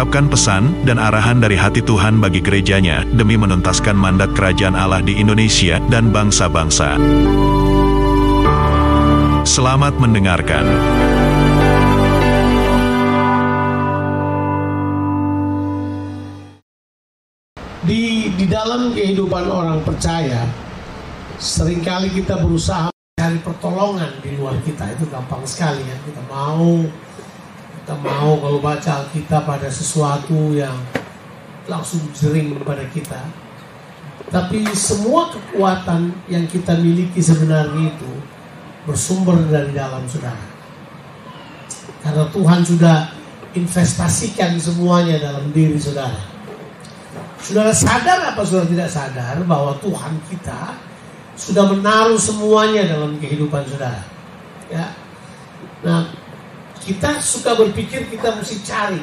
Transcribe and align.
mengungkapkan 0.00 0.32
pesan 0.32 0.64
dan 0.88 0.96
arahan 0.96 1.44
dari 1.44 1.60
hati 1.60 1.84
Tuhan 1.84 2.24
bagi 2.24 2.40
gerejanya 2.40 3.04
demi 3.12 3.36
menuntaskan 3.36 3.92
mandat 3.92 4.32
kerajaan 4.32 4.72
Allah 4.72 5.04
di 5.04 5.20
Indonesia 5.20 5.76
dan 5.92 6.08
bangsa-bangsa. 6.08 6.96
Selamat 9.44 10.00
mendengarkan. 10.00 10.64
Di, 17.84 18.32
di 18.40 18.46
dalam 18.48 18.96
kehidupan 18.96 19.52
orang 19.52 19.84
percaya, 19.84 20.48
sering 21.36 21.84
kali 21.84 22.08
kita 22.08 22.40
berusaha 22.40 22.88
cari 23.20 23.36
pertolongan 23.44 24.16
di 24.24 24.32
luar 24.32 24.56
kita. 24.64 24.96
Itu 24.96 25.04
gampang 25.12 25.44
sekali 25.44 25.84
ya. 25.84 25.96
Kita 26.08 26.24
mau 26.24 26.88
kita 27.80 27.94
mau 27.96 28.36
kalau 28.38 28.60
baca 28.60 29.02
Alkitab 29.02 29.48
pada 29.48 29.68
sesuatu 29.72 30.52
yang 30.52 30.76
langsung 31.64 32.04
sering 32.12 32.54
kepada 32.60 32.84
kita. 32.92 33.20
Tapi 34.30 34.62
semua 34.76 35.32
kekuatan 35.32 36.14
yang 36.30 36.46
kita 36.46 36.78
miliki 36.78 37.18
sebenarnya 37.18 37.90
itu 37.96 38.12
bersumber 38.86 39.40
dari 39.48 39.74
dalam 39.74 40.06
saudara. 40.06 40.44
Karena 42.04 42.24
Tuhan 42.30 42.60
sudah 42.62 42.96
investasikan 43.56 44.54
semuanya 44.60 45.18
dalam 45.18 45.50
diri 45.50 45.74
saudara. 45.80 46.20
Saudara 47.40 47.72
sadar 47.74 48.18
apa 48.30 48.40
saudara 48.44 48.68
tidak 48.70 48.90
sadar 48.92 49.36
bahwa 49.48 49.74
Tuhan 49.82 50.14
kita 50.30 50.76
sudah 51.34 51.64
menaruh 51.72 52.20
semuanya 52.20 52.86
dalam 52.86 53.16
kehidupan 53.18 53.64
saudara. 53.66 54.04
Ya. 54.70 54.94
Nah, 55.80 56.12
kita 56.80 57.20
suka 57.20 57.56
berpikir 57.56 58.08
kita 58.08 58.34
mesti 58.36 58.56
cari. 58.64 59.02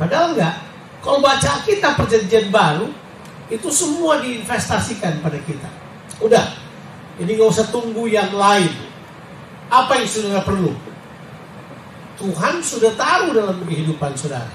Padahal 0.00 0.32
enggak. 0.36 0.56
Kalau 1.02 1.18
baca 1.18 1.50
kita 1.66 1.98
perjanjian 1.98 2.48
baru, 2.48 2.88
itu 3.52 3.68
semua 3.68 4.22
diinvestasikan 4.22 5.20
pada 5.20 5.36
kita. 5.44 5.68
Udah. 6.22 6.56
Jadi 7.20 7.30
nggak 7.36 7.50
usah 7.52 7.68
tunggu 7.68 8.08
yang 8.08 8.32
lain. 8.32 8.72
Apa 9.68 10.00
yang 10.00 10.08
saudara 10.08 10.40
perlu? 10.40 10.72
Tuhan 12.16 12.62
sudah 12.62 12.92
taruh 12.96 13.34
dalam 13.34 13.60
kehidupan 13.66 14.14
saudara. 14.16 14.48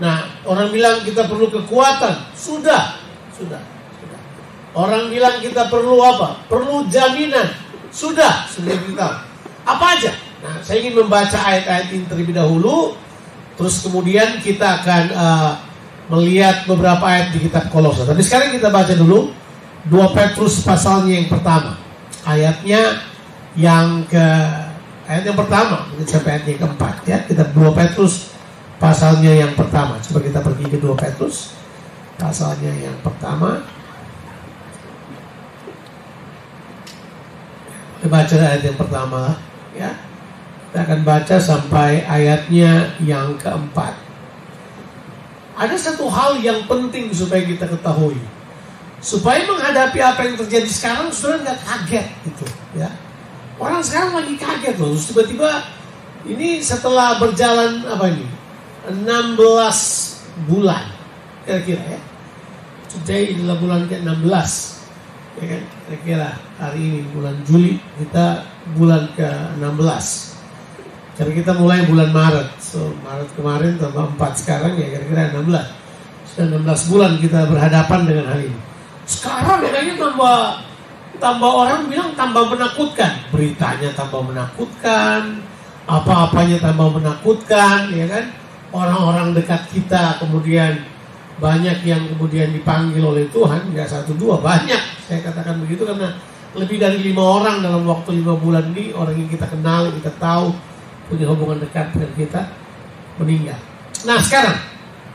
Nah, 0.00 0.24
orang 0.48 0.72
bilang 0.72 1.04
kita 1.04 1.28
perlu 1.28 1.52
kekuatan. 1.52 2.32
Sudah. 2.34 2.96
Sudah. 3.36 3.62
Sudah. 4.00 4.20
Orang 4.72 5.12
bilang 5.12 5.38
kita 5.38 5.68
perlu 5.68 6.00
apa? 6.00 6.42
Perlu 6.48 6.88
jaminan. 6.88 7.54
Sudah. 7.92 8.48
Sudah 8.48 8.72
kita. 8.72 9.08
Apa 9.68 9.86
aja? 9.94 10.10
Nah, 10.42 10.58
saya 10.58 10.82
ingin 10.82 10.98
membaca 10.98 11.38
ayat-ayat 11.38 11.86
ini 11.94 12.04
terlebih 12.10 12.34
dahulu, 12.34 12.98
terus 13.54 13.78
kemudian 13.78 14.42
kita 14.42 14.82
akan 14.82 15.04
uh, 15.14 15.52
melihat 16.10 16.66
beberapa 16.66 17.00
ayat 17.06 17.30
di 17.30 17.46
kitab 17.46 17.70
Kolose. 17.70 18.02
Tapi 18.02 18.18
sekarang 18.26 18.50
kita 18.50 18.66
baca 18.68 18.90
dulu 18.90 19.30
2 19.86 20.18
Petrus 20.18 20.66
pasalnya 20.66 21.14
yang 21.14 21.30
pertama. 21.30 21.78
Ayatnya 22.26 23.06
yang 23.54 24.02
ke 24.10 24.26
ayat 25.06 25.24
yang 25.30 25.38
pertama, 25.38 25.86
mungkin 25.94 26.06
sampai 26.10 26.42
ayat 26.42 26.44
yang 26.50 26.60
keempat 26.66 26.94
ya. 27.06 27.18
Kita 27.22 27.46
2 27.54 27.78
Petrus 27.78 28.34
pasalnya 28.82 29.32
yang 29.46 29.54
pertama. 29.54 30.02
Coba 30.02 30.18
kita 30.26 30.42
pergi 30.42 30.66
ke 30.66 30.76
2 30.82 30.90
Petrus 30.98 31.54
pasalnya 32.18 32.74
yang 32.82 32.98
pertama. 32.98 33.62
Kita 38.02 38.10
baca 38.10 38.34
ayat 38.34 38.62
yang 38.66 38.74
pertama 38.74 39.38
ya. 39.78 40.11
Kita 40.72 40.88
akan 40.88 41.04
baca 41.04 41.36
sampai 41.36 42.00
ayatnya 42.08 42.96
yang 43.04 43.36
keempat. 43.36 43.92
Ada 45.52 45.76
satu 45.76 46.08
hal 46.08 46.40
yang 46.40 46.64
penting 46.64 47.12
supaya 47.12 47.44
kita 47.44 47.68
ketahui. 47.68 48.16
Supaya 49.04 49.44
menghadapi 49.44 50.00
apa 50.00 50.24
yang 50.24 50.40
terjadi 50.40 50.64
sekarang, 50.72 51.12
sudah 51.12 51.44
nggak 51.44 51.60
kaget 51.60 52.08
gitu, 52.24 52.48
ya. 52.72 52.88
Orang 53.60 53.84
sekarang 53.84 54.16
lagi 54.16 54.32
kaget 54.40 54.80
loh, 54.80 54.96
tiba-tiba 54.96 55.60
ini 56.24 56.64
setelah 56.64 57.20
berjalan 57.20 57.84
apa 57.84 58.08
ini? 58.08 58.24
16 58.88 59.36
bulan 60.48 60.88
kira-kira 61.44 61.84
ya. 61.84 62.00
Today 62.88 63.36
adalah 63.36 63.60
bulan 63.60 63.82
ke-16 63.92 64.52
ya 65.40 65.44
kan 65.48 65.62
kira-kira 65.88 66.28
hari 66.60 66.80
ini 66.80 67.00
bulan 67.12 67.36
Juli 67.48 67.80
kita 67.96 68.44
bulan 68.76 69.08
ke-16 69.16 70.31
karena 71.16 71.32
kita 71.36 71.52
mulai 71.56 71.84
bulan 71.84 72.10
Maret. 72.10 72.48
So, 72.56 72.96
Maret 73.04 73.28
kemarin 73.36 73.76
tambah 73.76 74.16
4 74.16 74.40
sekarang 74.40 74.72
ya 74.80 74.86
kira-kira 74.96 75.36
16. 75.36 75.68
Sudah 76.32 76.46
16 76.56 76.88
bulan 76.88 77.12
kita 77.20 77.40
berhadapan 77.52 78.00
dengan 78.08 78.24
hal 78.32 78.40
ini. 78.40 78.58
Sekarang 79.04 79.60
kayaknya 79.60 79.94
tambah 80.00 80.36
tambah 81.20 81.50
orang 81.52 81.80
bilang 81.92 82.10
tambah 82.16 82.44
menakutkan. 82.48 83.12
Beritanya 83.28 83.92
tambah 83.92 84.24
menakutkan, 84.24 85.44
apa-apanya 85.84 86.56
tambah 86.62 86.88
menakutkan, 86.96 87.92
ya 87.92 88.06
kan? 88.08 88.24
Orang-orang 88.72 89.36
dekat 89.36 89.68
kita 89.68 90.16
kemudian 90.16 90.80
banyak 91.36 91.84
yang 91.84 92.02
kemudian 92.16 92.56
dipanggil 92.56 93.04
oleh 93.04 93.28
Tuhan, 93.28 93.68
nggak 93.74 93.88
satu 93.90 94.16
dua, 94.16 94.40
banyak. 94.40 94.80
Saya 95.04 95.20
katakan 95.20 95.60
begitu 95.60 95.84
karena 95.84 96.16
lebih 96.56 96.80
dari 96.80 97.04
lima 97.04 97.20
orang 97.20 97.60
dalam 97.60 97.84
waktu 97.84 98.20
lima 98.20 98.32
bulan 98.36 98.72
ini 98.72 98.96
orang 98.96 99.16
yang 99.16 99.28
kita 99.28 99.44
kenal, 99.48 99.92
kita 99.92 100.12
tahu, 100.16 100.52
punya 101.12 101.28
hubungan 101.28 101.60
dekat 101.60 101.92
dengan 101.92 102.12
kita 102.16 102.40
meninggal. 103.20 103.60
Nah 104.08 104.16
sekarang 104.24 104.56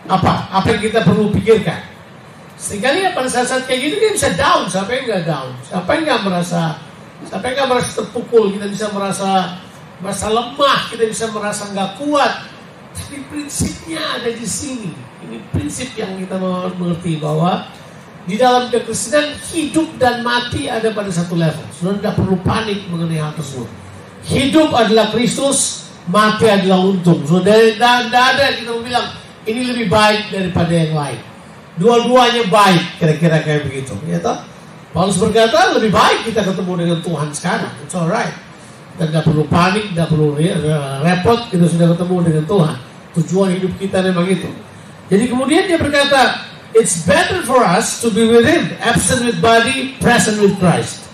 apa? 0.06 0.46
Apa 0.54 0.78
yang 0.78 0.82
kita 0.86 1.02
perlu 1.02 1.34
pikirkan? 1.34 1.82
Seringkali 2.58 3.06
ya 3.06 3.10
pada 3.14 3.30
saat-saat 3.30 3.66
kayak 3.66 3.80
gitu 3.86 3.96
kita 4.02 4.12
bisa 4.14 4.30
down, 4.38 4.66
siapa 4.70 4.90
yang 4.94 5.04
nggak 5.10 5.24
down? 5.26 5.50
Siapa 5.66 5.90
yang 5.94 6.04
nggak 6.10 6.22
merasa, 6.26 6.62
siapa 7.26 7.44
yang 7.50 7.56
nggak 7.58 7.70
merasa 7.70 7.90
terpukul? 8.02 8.46
Kita 8.54 8.66
bisa 8.70 8.86
merasa 8.94 9.30
merasa 9.98 10.26
lemah, 10.30 10.80
kita 10.94 11.04
bisa 11.10 11.26
merasa 11.34 11.64
nggak 11.74 11.90
kuat. 12.02 12.34
Tapi 12.98 13.18
prinsipnya 13.30 14.02
ada 14.18 14.30
di 14.30 14.48
sini. 14.48 14.90
Ini 15.28 15.38
prinsip 15.54 15.94
yang 15.98 16.18
kita 16.18 16.38
mengerti 16.78 17.22
bahwa 17.22 17.66
di 18.28 18.36
dalam 18.36 18.68
kekristenan 18.68 19.38
hidup 19.54 19.88
dan 20.02 20.26
mati 20.26 20.68
ada 20.68 20.92
pada 20.92 21.08
satu 21.14 21.38
level. 21.38 21.64
Sudah 21.78 21.94
tidak 22.02 22.16
perlu 22.18 22.36
panik 22.42 22.90
mengenai 22.90 23.22
hal 23.22 23.38
tersebut. 23.38 23.70
Hidup 24.28 24.76
adalah 24.76 25.14
Kristus, 25.16 25.87
mati 26.08 26.46
adalah 26.48 26.84
untung. 26.84 27.24
So, 27.28 27.44
dari, 27.44 27.76
tidak 27.76 28.12
ada 28.12 28.46
kita 28.56 28.72
bilang 28.80 29.08
ini 29.48 29.62
lebih 29.72 29.88
baik 29.88 30.32
daripada 30.32 30.72
yang 30.72 30.94
lain. 30.96 31.20
Dua-duanya 31.78 32.44
baik, 32.50 32.84
kira-kira 32.98 33.38
kayak 33.46 33.70
begitu. 33.70 33.94
Ya 34.10 34.18
toh? 34.18 34.36
Paulus 34.92 35.22
berkata 35.22 35.78
lebih 35.78 35.94
baik 35.94 36.26
kita 36.26 36.42
ketemu 36.42 36.74
dengan 36.74 36.98
Tuhan 37.06 37.28
sekarang. 37.30 37.74
It's 37.86 37.94
alright. 37.94 38.34
Dan 38.98 39.14
tidak 39.14 39.30
perlu 39.30 39.46
panik, 39.46 39.94
tidak 39.94 40.10
perlu 40.10 40.34
repot, 41.06 41.40
kita 41.54 41.66
sudah 41.70 41.88
ketemu 41.94 42.16
dengan 42.26 42.44
Tuhan. 42.50 42.76
Tujuan 43.22 43.48
hidup 43.54 43.74
kita 43.78 43.98
memang 44.02 44.26
itu. 44.26 44.50
Jadi 45.08 45.24
kemudian 45.30 45.70
dia 45.70 45.78
berkata, 45.78 46.50
It's 46.76 47.08
better 47.08 47.42
for 47.48 47.64
us 47.64 48.04
to 48.04 48.12
be 48.12 48.28
with 48.28 48.44
Him, 48.44 48.76
absent 48.84 49.24
with 49.24 49.40
body, 49.40 49.96
present 50.04 50.38
with 50.44 50.60
Christ. 50.60 51.08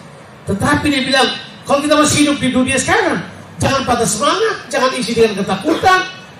Tetapi 0.50 0.92
dia 0.92 1.04
bilang, 1.06 1.30
kalau 1.64 1.80
kita 1.80 1.96
masih 1.96 2.18
hidup 2.28 2.38
di 2.42 2.50
dunia 2.52 2.76
sekarang, 2.76 3.24
Jangan 3.62 3.82
patah 3.86 4.10
semangat, 4.10 4.56
jangan 4.70 4.92
isi 4.98 5.12
dengan 5.14 5.34
ketakutan, 5.44 6.00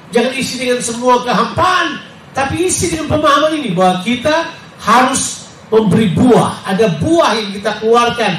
jangan 0.10 0.34
isi 0.34 0.56
dengan 0.58 0.80
semua 0.82 1.22
kehampaan, 1.22 2.02
tapi 2.34 2.70
isi 2.70 2.90
dengan 2.90 3.18
pemahaman 3.18 3.54
ini 3.62 3.74
bahwa 3.74 4.02
kita 4.02 4.50
harus 4.82 5.50
memberi 5.70 6.14
buah. 6.14 6.66
Ada 6.70 7.02
buah 7.02 7.32
yang 7.38 7.50
kita 7.54 7.72
keluarkan 7.82 8.32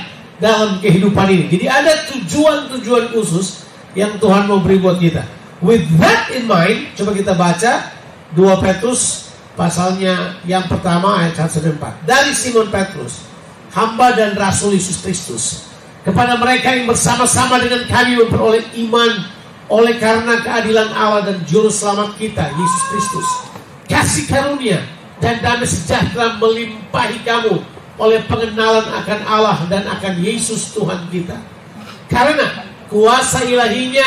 dalam 0.42 0.82
kehidupan 0.82 1.26
ini. 1.30 1.44
Jadi 1.50 1.66
ada 1.70 1.92
tujuan-tujuan 2.10 3.14
khusus 3.14 3.66
yang 3.94 4.18
Tuhan 4.18 4.50
mau 4.50 4.58
beri 4.58 4.82
buat 4.82 4.98
kita. 4.98 5.22
With 5.62 5.86
that 6.02 6.34
in 6.34 6.50
mind, 6.50 6.92
coba 6.98 7.14
kita 7.14 7.32
baca 7.32 7.72
2 8.34 8.64
Petrus 8.64 9.32
pasalnya 9.54 10.42
yang 10.44 10.66
pertama 10.66 11.22
ayat 11.22 11.38
1 11.38 11.78
4. 11.78 12.04
Dari 12.04 12.34
Simon 12.34 12.68
Petrus, 12.68 13.22
hamba 13.72 14.12
dan 14.12 14.34
rasul 14.34 14.74
Yesus 14.74 15.00
Kristus 15.00 15.73
kepada 16.04 16.36
mereka 16.36 16.76
yang 16.76 16.86
bersama-sama 16.86 17.58
dengan 17.58 17.88
kami 17.88 18.20
memperoleh 18.20 18.64
iman 18.86 19.12
oleh 19.72 19.96
karena 19.96 20.44
keadilan 20.44 20.92
Allah 20.92 21.32
dan 21.32 21.40
juru 21.48 21.72
selamat 21.72 22.20
kita 22.20 22.44
Yesus 22.52 22.82
Kristus 22.92 23.28
kasih 23.88 24.28
karunia 24.28 24.80
dan 25.20 25.40
damai 25.40 25.68
sejahtera 25.68 26.36
melimpahi 26.36 27.20
kamu 27.24 27.62
oleh 27.96 28.20
pengenalan 28.26 28.86
akan 28.90 29.20
Allah 29.24 29.58
dan 29.70 29.86
akan 29.86 30.18
Yesus 30.18 30.74
Tuhan 30.74 31.06
kita. 31.08 31.38
Karena 32.10 32.66
kuasa 32.90 33.46
ilahinya 33.46 34.04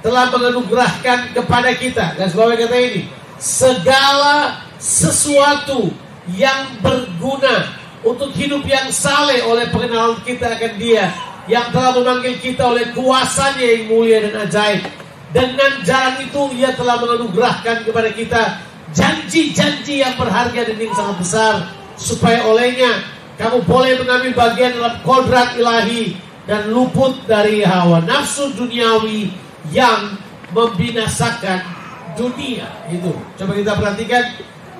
telah 0.00 0.32
menganugerahkan 0.32 1.36
kepada 1.36 1.70
kita. 1.76 2.16
Dan 2.16 2.26
sebab 2.32 2.56
kata 2.56 2.76
ini, 2.80 3.02
segala 3.36 4.64
sesuatu 4.80 5.92
yang 6.32 6.80
berguna 6.80 7.76
untuk 8.02 8.32
hidup 8.34 8.64
yang 8.64 8.88
saleh 8.88 9.44
oleh 9.44 9.68
pengenalan 9.68 10.18
kita 10.24 10.56
akan 10.56 10.72
dia 10.80 11.12
yang 11.46 11.70
telah 11.70 11.94
memanggil 11.94 12.38
kita 12.42 12.62
oleh 12.66 12.90
kuasanya 12.94 13.62
yang 13.62 13.82
mulia 13.90 14.18
dan 14.26 14.34
ajaib. 14.46 14.82
Dengan 15.30 15.72
jalan 15.82 16.14
itu 16.22 16.42
ia 16.58 16.70
telah 16.74 16.96
menganugerahkan 17.02 17.86
kepada 17.86 18.10
kita 18.14 18.42
janji-janji 18.94 20.00
yang 20.00 20.14
berharga 20.14 20.60
dan 20.70 20.76
yang 20.78 20.94
sangat 20.94 21.16
besar 21.18 21.54
supaya 21.98 22.46
olehnya 22.46 23.04
kamu 23.36 23.66
boleh 23.68 24.00
mengambil 24.00 24.32
bagian 24.32 24.72
dalam 24.80 24.96
kodrat 25.04 25.58
ilahi 25.60 26.16
dan 26.48 26.70
luput 26.70 27.26
dari 27.26 27.66
hawa 27.66 28.00
nafsu 28.06 28.54
duniawi 28.54 29.28
yang 29.74 30.16
membinasakan 30.54 31.60
dunia 32.16 32.70
itu. 32.88 33.12
Coba 33.36 33.52
kita 33.52 33.72
perhatikan, 33.76 34.24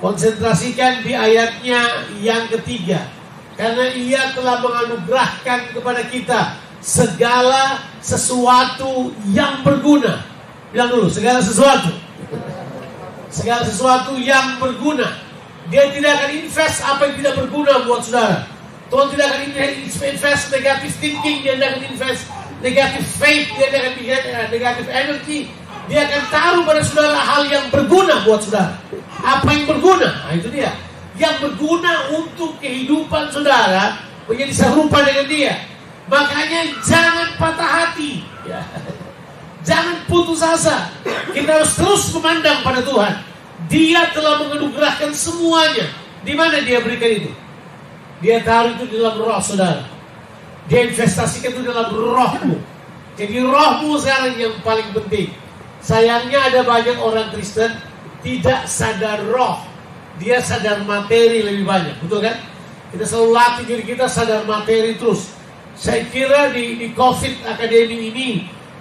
konsentrasikan 0.00 1.04
di 1.04 1.12
ayatnya 1.12 2.08
yang 2.22 2.48
ketiga. 2.48 3.04
Karena 3.56 3.88
ia 3.96 4.36
telah 4.36 4.60
menganugerahkan 4.60 5.72
kepada 5.72 6.04
kita 6.12 6.40
segala 6.84 7.80
sesuatu 8.04 9.10
yang 9.32 9.64
berguna. 9.64 10.20
Bilang 10.70 10.92
dulu, 10.92 11.08
segala 11.08 11.40
sesuatu. 11.40 11.88
Segala 13.32 13.64
sesuatu 13.64 14.20
yang 14.20 14.60
berguna. 14.60 15.08
Dia 15.72 15.88
tidak 15.90 16.20
akan 16.20 16.30
invest 16.36 16.78
apa 16.84 17.00
yang 17.10 17.14
tidak 17.18 17.34
berguna 17.42 17.72
buat 17.88 18.04
saudara. 18.04 18.46
Tuhan 18.86 19.06
tidak 19.10 19.26
akan 19.34 19.40
invest 19.82 20.44
negative 20.54 20.94
thinking, 21.02 21.36
dia 21.42 21.58
tidak 21.58 21.68
akan 21.74 21.82
invest 21.90 22.22
negative 22.62 23.06
faith, 23.18 23.50
dia 23.58 23.66
tidak 23.66 23.82
akan 23.82 23.94
invest 23.98 24.24
negative 24.52 24.88
energy. 24.92 25.40
Dia 25.86 26.06
akan 26.06 26.22
taruh 26.30 26.62
pada 26.66 26.82
saudara 26.82 27.18
hal 27.18 27.42
yang 27.50 27.66
berguna 27.70 28.22
buat 28.26 28.42
saudara. 28.42 28.78
Apa 29.22 29.48
yang 29.54 29.66
berguna? 29.70 30.06
Nah 30.28 30.34
itu 30.34 30.50
dia. 30.50 30.70
Yang 31.16 31.36
berguna 31.48 32.12
untuk 32.12 32.60
kehidupan 32.60 33.32
saudara 33.32 34.04
menjadi 34.28 34.52
serupa 34.52 35.00
dengan 35.00 35.26
dia. 35.28 35.54
Makanya 36.06 36.76
jangan 36.84 37.28
patah 37.40 37.70
hati. 37.70 38.22
Ya. 38.46 38.62
Jangan 39.66 40.06
putus 40.06 40.38
asa. 40.44 40.94
Kita 41.34 41.58
harus 41.58 41.74
terus 41.74 42.06
memandang 42.14 42.62
pada 42.62 42.84
Tuhan. 42.86 43.14
Dia 43.66 44.14
telah 44.14 44.38
menganugerahkan 44.46 45.10
semuanya. 45.10 45.90
Di 46.22 46.32
mana 46.38 46.62
dia 46.62 46.78
berikan 46.78 47.10
itu? 47.10 47.32
Dia 48.22 48.40
taruh 48.46 48.78
itu 48.78 48.86
dalam 48.94 49.18
roh 49.18 49.42
saudara. 49.42 49.82
Dia 50.70 50.86
investasikan 50.86 51.50
itu 51.54 51.62
dalam 51.66 51.90
rohmu. 51.90 52.58
Jadi 53.18 53.36
rohmu 53.42 53.98
sekarang 53.98 54.38
yang 54.38 54.54
paling 54.62 54.86
penting. 54.94 55.34
Sayangnya 55.82 56.50
ada 56.50 56.60
banyak 56.62 56.98
orang 56.98 57.30
Kristen 57.34 57.74
tidak 58.22 58.66
sadar 58.66 59.22
roh. 59.26 59.62
Dia 60.16 60.40
sadar 60.40 60.80
materi 60.88 61.44
lebih 61.44 61.68
banyak. 61.68 62.00
Betul 62.00 62.24
kan? 62.24 62.36
Kita 62.88 63.04
selalu 63.04 63.30
latih 63.36 63.64
diri 63.68 63.84
kita 63.84 64.08
sadar 64.08 64.48
materi 64.48 64.96
terus. 64.96 65.36
Saya 65.76 66.08
kira 66.08 66.56
di, 66.56 66.80
di 66.80 66.88
COVID 66.96 67.44
Academy 67.44 68.08
ini 68.08 68.30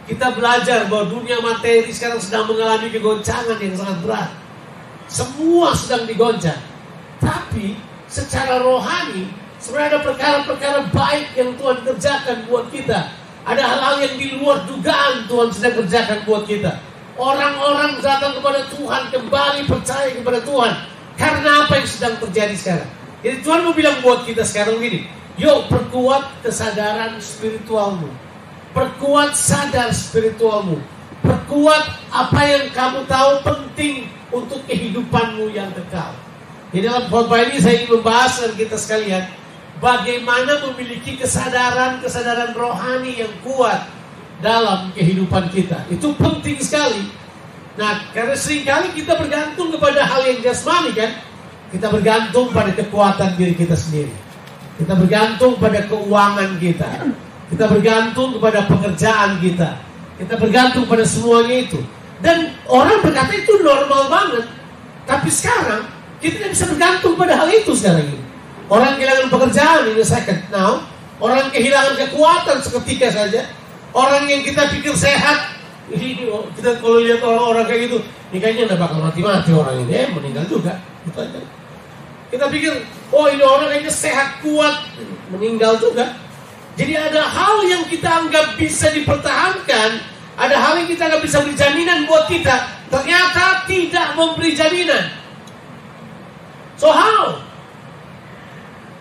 kita 0.08 0.32
belajar 0.32 0.88
bahwa 0.88 1.12
dunia 1.12 1.44
materi 1.44 1.92
sekarang 1.92 2.24
sedang 2.24 2.48
mengalami 2.48 2.88
kegoncangan 2.88 3.60
yang 3.60 3.76
sangat 3.76 3.98
berat. 4.06 4.30
Semua 5.12 5.76
sedang 5.76 6.08
digoncang. 6.08 6.62
Tapi 7.20 7.76
secara 8.08 8.64
rohani 8.64 9.28
sebenarnya 9.60 9.98
ada 9.98 10.00
perkara-perkara 10.08 10.80
baik 10.96 11.28
yang 11.36 11.52
Tuhan 11.60 11.78
kerjakan 11.84 12.38
buat 12.48 12.72
kita. 12.72 13.12
Ada 13.46 13.62
hal-hal 13.62 13.96
yang 14.08 14.16
di 14.16 14.28
luar 14.40 14.64
dugaan 14.64 15.28
Tuhan 15.28 15.50
sedang 15.52 15.84
kerjakan 15.84 16.20
buat 16.24 16.48
kita. 16.48 16.80
Orang-orang 17.20 18.00
datang 18.00 18.40
kepada 18.40 18.72
Tuhan 18.72 19.04
kembali 19.12 19.60
percaya 19.68 20.10
kepada 20.16 20.40
Tuhan 20.44 20.95
karena 21.16 21.66
apa 21.66 21.80
yang 21.80 21.88
sedang 21.88 22.16
terjadi 22.20 22.56
sekarang. 22.56 22.90
Jadi 23.26 23.38
Tuhan 23.42 23.60
mau 23.66 23.74
bilang 23.74 23.98
buat 24.06 24.28
kita 24.28 24.46
sekarang 24.46 24.78
gini, 24.78 25.10
yuk 25.40 25.68
perkuat 25.72 26.46
kesadaran 26.46 27.18
spiritualmu. 27.18 28.12
Perkuat 28.76 29.34
sadar 29.34 29.96
spiritualmu. 29.96 30.78
Perkuat 31.24 31.84
apa 32.12 32.42
yang 32.44 32.70
kamu 32.76 33.08
tahu 33.08 33.32
penting 33.42 34.12
untuk 34.30 34.62
kehidupanmu 34.68 35.48
yang 35.56 35.72
kekal. 35.74 36.12
Di 36.76 36.84
dalam 36.84 37.08
khotbah 37.08 37.40
ini 37.40 37.58
saya 37.64 37.82
ingin 37.82 37.98
membahas 37.98 38.36
dengan 38.44 38.56
kita 38.60 38.76
sekalian 38.76 39.24
bagaimana 39.80 40.60
memiliki 40.70 41.16
kesadaran-kesadaran 41.16 42.52
rohani 42.52 43.24
yang 43.24 43.32
kuat 43.48 43.88
dalam 44.44 44.92
kehidupan 44.92 45.48
kita. 45.56 45.88
Itu 45.88 46.12
penting 46.20 46.60
sekali. 46.60 47.08
Nah, 47.76 48.08
karena 48.16 48.36
sering 48.40 48.64
kali 48.64 48.96
kita 48.96 49.20
bergantung 49.20 49.68
kepada 49.76 50.08
hal 50.08 50.24
yang 50.24 50.40
jasmani 50.40 50.96
kan? 50.96 51.12
Kita 51.76 51.92
bergantung 51.92 52.56
pada 52.56 52.72
kekuatan 52.72 53.36
diri 53.36 53.52
kita 53.52 53.76
sendiri. 53.76 54.16
Kita 54.80 54.96
bergantung 54.96 55.60
pada 55.60 55.84
keuangan 55.84 56.56
kita. 56.56 56.88
Kita 57.52 57.66
bergantung 57.68 58.40
kepada 58.40 58.64
pekerjaan 58.64 59.44
kita. 59.44 59.76
Kita 60.16 60.40
bergantung 60.40 60.88
pada 60.88 61.04
semuanya 61.04 61.68
itu. 61.68 61.80
Dan 62.24 62.56
orang 62.72 63.04
berkata 63.04 63.36
itu 63.36 63.60
normal 63.60 64.08
banget. 64.08 64.46
Tapi 65.04 65.28
sekarang 65.28 65.84
kita 66.24 66.48
tidak 66.48 66.50
bisa 66.56 66.66
bergantung 66.72 67.14
pada 67.20 67.34
hal 67.44 67.48
itu 67.52 67.76
sekarang 67.76 68.08
ini. 68.08 68.24
Orang 68.72 68.96
kehilangan 68.98 69.28
pekerjaan 69.30 69.82
ini 69.92 70.04
second 70.04 70.42
now. 70.50 70.80
Orang 71.20 71.52
kehilangan 71.52 71.96
kekuatan 72.08 72.58
seketika 72.64 73.12
saja. 73.12 73.52
Orang 73.96 74.28
yang 74.28 74.44
kita 74.44 74.68
pikir 74.76 74.92
sehat, 74.96 75.56
ini 75.94 76.26
kita 76.58 76.82
kalau 76.82 76.98
lihat 76.98 77.22
orang-orang 77.22 77.66
kayak 77.70 77.82
gitu, 77.90 77.98
ini 78.34 78.38
kayaknya 78.42 78.64
udah 78.74 78.78
bakal 78.82 78.98
mati-mati 79.06 79.52
orang 79.54 79.86
ini, 79.86 79.94
eh, 79.94 80.10
meninggal 80.10 80.46
juga. 80.50 80.82
Gitu 81.06 81.20
aja. 81.22 81.40
Kita 82.34 82.46
pikir, 82.50 82.74
oh 83.14 83.26
ini 83.30 83.44
orang 83.46 83.70
kayaknya 83.70 83.94
sehat, 83.94 84.42
kuat, 84.42 84.90
meninggal 85.30 85.78
juga. 85.78 86.18
Jadi 86.76 86.94
ada 86.98 87.22
hal 87.22 87.64
yang 87.70 87.86
kita 87.86 88.10
anggap 88.10 88.58
bisa 88.58 88.90
dipertahankan, 88.92 89.90
ada 90.36 90.56
hal 90.58 90.74
yang 90.82 90.90
kita 90.90 91.08
anggap 91.08 91.22
bisa 91.24 91.40
beri 91.46 91.56
jaminan 91.56 92.10
buat 92.10 92.26
kita, 92.28 92.56
ternyata 92.90 93.64
tidak 93.70 94.08
memberi 94.18 94.52
jaminan. 94.58 95.14
So 96.76 96.92
how? 96.92 97.40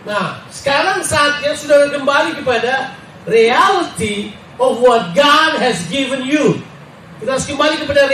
Nah, 0.05 0.45
sekarang 0.53 1.00
saatnya 1.00 1.57
sudah 1.57 1.88
kembali 1.91 2.38
kepada 2.38 2.93
reality 3.25 4.37
of 4.61 4.79
what 4.79 5.17
God 5.17 5.59
has 5.59 5.81
given 5.88 6.29
you. 6.29 6.61
Kita 7.25 7.40
harus 7.40 7.49
kembali 7.49 7.88
kepada 7.88 8.04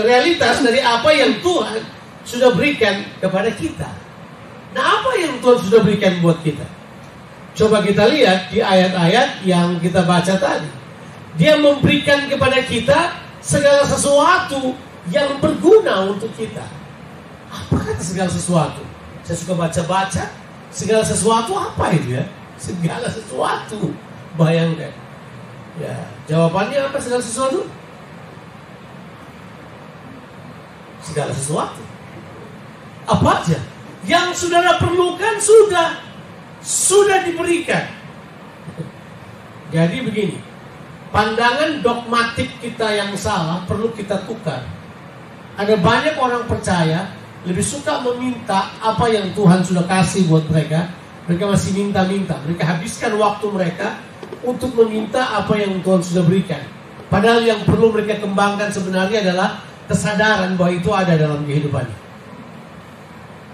realitas 0.00 0.64
dari 0.64 0.80
apa 0.80 1.12
yang 1.12 1.44
Tuhan 1.44 1.76
sudah 2.24 2.56
berikan 2.56 3.04
kepada 3.20 3.52
kita. 3.52 3.84
Nah, 4.72 4.96
apa 4.96 5.12
yang 5.20 5.44
Tuhan 5.44 5.60
sudah 5.60 5.84
berikan 5.84 6.24
buat 6.24 6.40
kita? 6.40 6.64
Coba 7.52 7.84
kita 7.84 8.08
lihat 8.08 8.48
di 8.48 8.64
ayat-ayat 8.64 9.44
yang 9.44 9.76
kita 9.76 10.08
baca 10.08 10.40
tadi. 10.40 10.72
Dia 11.36 11.60
memberikan 11.60 12.32
kepada 12.32 12.64
kita 12.64 13.20
segala 13.44 13.84
sesuatu 13.84 14.72
yang 15.12 15.36
berguna 15.36 16.08
untuk 16.08 16.32
kita. 16.32 16.64
Apa 17.52 17.92
kata 17.92 18.00
segala 18.00 18.32
sesuatu? 18.32 18.80
Saya 19.20 19.36
suka 19.36 19.52
baca-baca. 19.52 20.32
Segala 20.72 21.04
sesuatu 21.04 21.52
apa 21.60 21.92
itu 21.92 22.16
ya? 22.16 22.24
Segala 22.56 23.12
sesuatu. 23.12 23.92
Bayangkan. 24.40 24.96
Ya, 25.76 26.08
jawabannya 26.24 26.88
apa 26.88 26.96
segala 26.96 27.20
sesuatu? 27.20 27.68
Segala 31.06 31.30
sesuatu. 31.30 31.82
Apa 33.06 33.42
aja? 33.42 33.58
Yang 34.06 34.46
saudara 34.46 34.78
perlukan 34.82 35.38
sudah 35.38 36.02
sudah 36.66 37.22
diberikan. 37.22 37.86
Jadi 39.70 40.02
begini, 40.02 40.38
pandangan 41.14 41.82
dogmatik 41.82 42.50
kita 42.58 42.86
yang 42.90 43.14
salah 43.14 43.62
perlu 43.66 43.94
kita 43.94 44.26
tukar. 44.26 44.62
Ada 45.56 45.78
banyak 45.78 46.18
orang 46.18 46.44
percaya 46.50 47.06
lebih 47.46 47.62
suka 47.62 48.02
meminta 48.02 48.74
apa 48.82 49.06
yang 49.06 49.30
Tuhan 49.30 49.62
sudah 49.62 49.86
kasih 49.86 50.26
buat 50.26 50.46
mereka. 50.50 50.90
Mereka 51.26 51.44
masih 51.46 51.70
minta-minta. 51.74 52.38
Mereka 52.46 52.62
habiskan 52.62 53.14
waktu 53.18 53.46
mereka 53.50 53.98
untuk 54.46 54.74
meminta 54.78 55.34
apa 55.34 55.58
yang 55.58 55.82
Tuhan 55.82 56.02
sudah 56.02 56.22
berikan. 56.22 56.62
Padahal 57.06 57.42
yang 57.42 57.62
perlu 57.62 57.94
mereka 57.94 58.18
kembangkan 58.18 58.70
sebenarnya 58.70 59.22
adalah 59.22 59.62
kesadaran 59.86 60.54
bahwa 60.58 60.72
itu 60.74 60.90
ada 60.92 61.14
dalam 61.14 61.42
kehidupannya. 61.46 61.98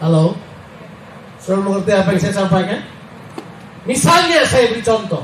Halo? 0.03 0.35
Sudah 1.39 1.61
mengerti 1.63 1.91
apa 1.95 2.09
yang 2.15 2.21
saya 2.23 2.35
sampaikan? 2.35 2.81
Misalnya 3.87 4.47
saya 4.47 4.71
beri 4.75 4.83
contoh. 4.83 5.23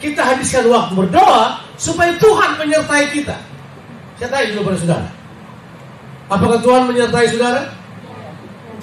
Kita 0.00 0.20
habiskan 0.20 0.68
waktu 0.68 0.92
berdoa 0.92 1.60
supaya 1.80 2.12
Tuhan 2.20 2.60
menyertai 2.60 3.04
kita. 3.12 3.36
Saya 4.20 4.28
tanya 4.28 4.46
dulu 4.52 4.72
pada 4.72 4.78
saudara. 4.80 5.08
Apakah 6.28 6.58
Tuhan 6.60 6.82
menyertai 6.88 7.26
saudara? 7.32 7.62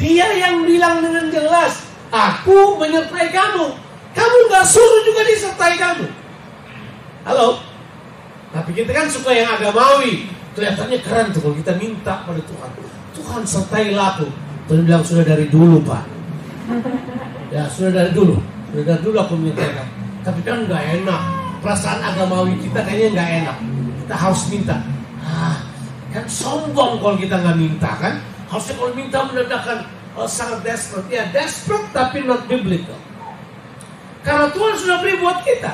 Dia 0.02 0.28
yang 0.34 0.66
bilang 0.66 1.06
dengan 1.06 1.30
jelas, 1.30 1.92
Aku 2.12 2.76
menyertai 2.76 3.32
kamu. 3.32 3.72
Kamu 4.12 4.38
nggak 4.52 4.66
suruh 4.68 5.02
juga 5.08 5.24
disertai 5.24 5.80
kamu. 5.80 6.06
Halo? 7.24 7.64
Tapi 8.52 8.76
kita 8.76 8.92
kan 8.92 9.08
suka 9.08 9.32
yang 9.32 9.48
agamawi. 9.56 10.28
Kelihatannya 10.52 11.00
keren 11.00 11.28
tuh 11.32 11.40
kalau 11.40 11.56
kita 11.56 11.74
minta 11.80 12.28
pada 12.28 12.42
Tuhan. 12.44 12.72
Tuhan 13.16 13.42
sertailah 13.48 14.08
aku. 14.20 14.28
Tuhan 14.68 14.84
bilang 14.84 15.04
sudah 15.04 15.24
dari 15.24 15.48
dulu 15.48 15.80
pak. 15.84 16.04
Ya 17.52 17.68
sudah 17.68 17.92
dari 17.92 18.16
dulu. 18.16 18.40
Sudah 18.72 18.96
dari 18.96 19.02
dulu 19.04 19.18
aku 19.20 19.36
menyertai 19.36 19.76
kamu. 19.76 19.94
Tapi 20.24 20.40
kan 20.48 20.58
nggak 20.72 20.84
enak. 21.04 21.22
Perasaan 21.60 22.00
agamawi 22.00 22.56
kita 22.64 22.80
kayaknya 22.80 23.08
nggak 23.12 23.30
enak. 23.44 23.58
Kita 24.00 24.16
harus 24.16 24.42
minta. 24.48 24.76
Ah, 25.20 25.60
kan 26.16 26.24
sombong 26.32 27.04
kalau 27.04 27.20
kita 27.20 27.36
nggak 27.44 27.58
minta 27.60 27.92
kan. 28.00 28.24
Harusnya 28.48 28.74
kalau 28.80 28.92
minta 28.96 29.20
menandakan 29.28 29.78
oh, 30.16 30.28
sangat 30.32 30.64
desperate. 30.64 31.12
Ya 31.12 31.28
desperate 31.36 31.92
tapi 31.92 32.24
not 32.24 32.48
biblical. 32.48 32.96
Karena 34.24 34.48
Tuhan 34.56 34.74
sudah 34.80 34.98
beri 35.04 35.20
buat 35.20 35.44
kita. 35.44 35.74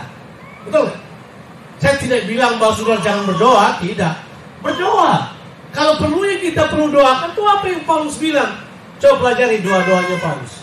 Betul 0.65 0.89
nggak? 0.89 0.99
Saya 1.77 1.95
tidak 2.01 2.21
bilang 2.25 2.57
bahwa 2.57 2.73
saudara 2.73 3.05
jangan 3.05 3.23
berdoa, 3.29 3.77
tidak. 3.85 4.26
Berdoa. 4.61 5.37
Kalau 5.75 5.93
perlunya 6.01 6.41
kita 6.41 6.73
perlu 6.73 6.89
doakan, 6.89 7.37
itu 7.37 7.43
apa 7.45 7.65
yang 7.69 7.83
Paulus 7.85 8.17
bilang? 8.17 8.51
Coba 8.97 9.15
pelajari 9.29 9.61
doa-doanya 9.61 10.17
Paulus. 10.17 10.53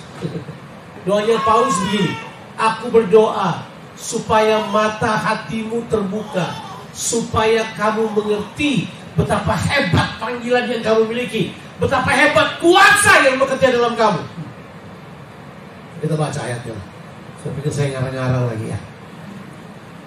Doanya 1.07 1.37
Paulus 1.47 1.77
begini. 1.87 2.13
Aku 2.59 2.91
berdoa 2.91 3.63
supaya 3.95 4.67
mata 4.75 5.15
hatimu 5.15 5.87
terbuka. 5.87 6.51
Supaya 6.95 7.75
kamu 7.75 8.11
mengerti 8.11 8.91
betapa 9.15 9.55
hebat 9.55 10.19
panggilan 10.19 10.67
yang 10.67 10.83
kamu 10.83 11.03
miliki. 11.11 11.55
Betapa 11.79 12.11
hebat 12.11 12.59
kuasa 12.59 13.23
yang 13.27 13.39
bekerja 13.39 13.75
dalam 13.75 13.95
kamu. 13.95 14.23
Kita 16.03 16.15
baca 16.19 16.41
ayatnya. 16.43 16.75
Saya 17.43 17.51
pikir 17.61 17.73
saya 17.73 17.89
ngarang-ngarang 17.99 18.45
lagi 18.51 18.67
ya. 18.73 18.79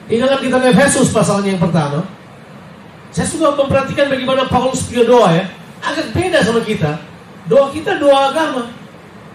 Di 0.08 0.15
dalam 0.20 0.39
kitab 0.39 0.63
Efesus 0.63 1.12
pasalnya 1.12 1.56
yang 1.56 1.62
pertama, 1.62 2.08
saya 3.12 3.28
suka 3.28 3.56
memperhatikan 3.56 4.12
bagaimana 4.12 4.46
Paulus 4.52 4.88
punya 4.88 5.04
doa 5.08 5.30
ya. 5.34 5.46
Agak 5.82 6.12
beda 6.12 6.40
sama 6.44 6.62
kita. 6.62 7.00
Doa 7.48 7.72
kita 7.72 7.96
doa 8.02 8.34
agama. 8.34 8.70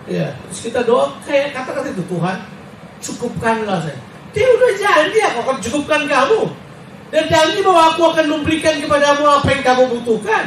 Ya, 0.05 0.35
terus 0.50 0.61
kita 0.67 0.83
doa 0.83 1.14
kayak 1.23 1.55
kata-kata 1.55 1.95
itu 1.95 2.05
Tuhan, 2.11 2.37
cukupkanlah 2.99 3.79
saya. 3.87 3.99
Dia 4.35 4.49
udah 4.49 4.73
janji 4.75 5.19
aku 5.23 5.38
akan 5.47 5.57
cukupkan 5.62 6.00
kamu. 6.09 6.41
Dan 7.12 7.25
janji 7.29 7.61
bahwa 7.61 7.83
aku 7.93 8.02
akan 8.09 8.26
memberikan 8.41 8.81
kepadamu 8.81 9.25
apa 9.29 9.49
yang 9.52 9.62
kamu 9.62 9.83
butuhkan. 10.00 10.45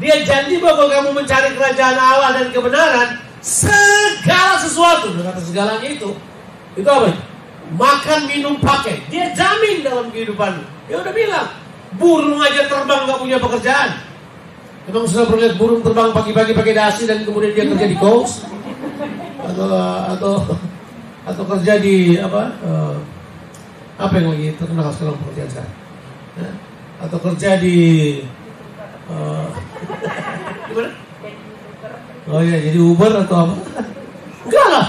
Dia 0.00 0.24
janji 0.24 0.56
bahwa 0.56 0.88
kamu 0.88 1.10
mencari 1.12 1.52
kerajaan 1.52 1.96
Allah 2.00 2.30
dan 2.40 2.48
kebenaran, 2.48 3.08
segala 3.44 4.56
sesuatu, 4.56 5.12
dengan 5.12 5.34
kata 5.34 5.42
segalanya 5.42 5.88
itu, 5.88 6.10
itu 6.78 6.88
apa? 6.88 7.12
Makan, 7.76 8.20
minum, 8.24 8.56
pakai. 8.56 9.04
Dia 9.12 9.36
jamin 9.36 9.84
dalam 9.84 10.08
kehidupanmu. 10.08 10.88
Dia 10.88 10.96
udah 11.04 11.12
bilang, 11.12 11.46
burung 11.96 12.42
aja 12.42 12.68
terbang 12.68 13.08
gak 13.08 13.20
punya 13.22 13.38
pekerjaan. 13.40 13.90
Emang 14.88 15.04
sudah 15.04 15.28
pernah 15.28 15.42
lihat 15.44 15.54
burung 15.60 15.80
terbang 15.84 16.10
pagi-pagi 16.12 16.52
pakai 16.56 16.74
dasi 16.76 17.04
dan 17.04 17.24
kemudian 17.24 17.52
dia 17.52 17.64
kerja 17.68 17.86
di 17.88 17.96
coast? 17.96 18.48
Atau 19.44 19.68
atau 20.16 20.32
atau 21.28 21.42
kerja 21.44 21.76
di 21.80 22.16
apa? 22.20 22.56
Uh, 22.64 22.96
apa 24.00 24.14
yang 24.20 24.32
lagi 24.32 24.48
terkenal 24.56 24.88
sekarang 24.92 25.20
pekerjaan 25.24 25.50
sekarang? 25.52 25.74
Ya? 26.40 26.50
Atau 27.04 27.18
kerja 27.20 27.50
di 27.60 27.76
uh? 29.12 29.48
Oh 32.28 32.44
ya, 32.44 32.60
jadi 32.60 32.76
Uber 32.76 33.24
atau 33.24 33.48
apa? 33.48 33.54
Enggak 34.44 34.66
lah. 34.68 34.86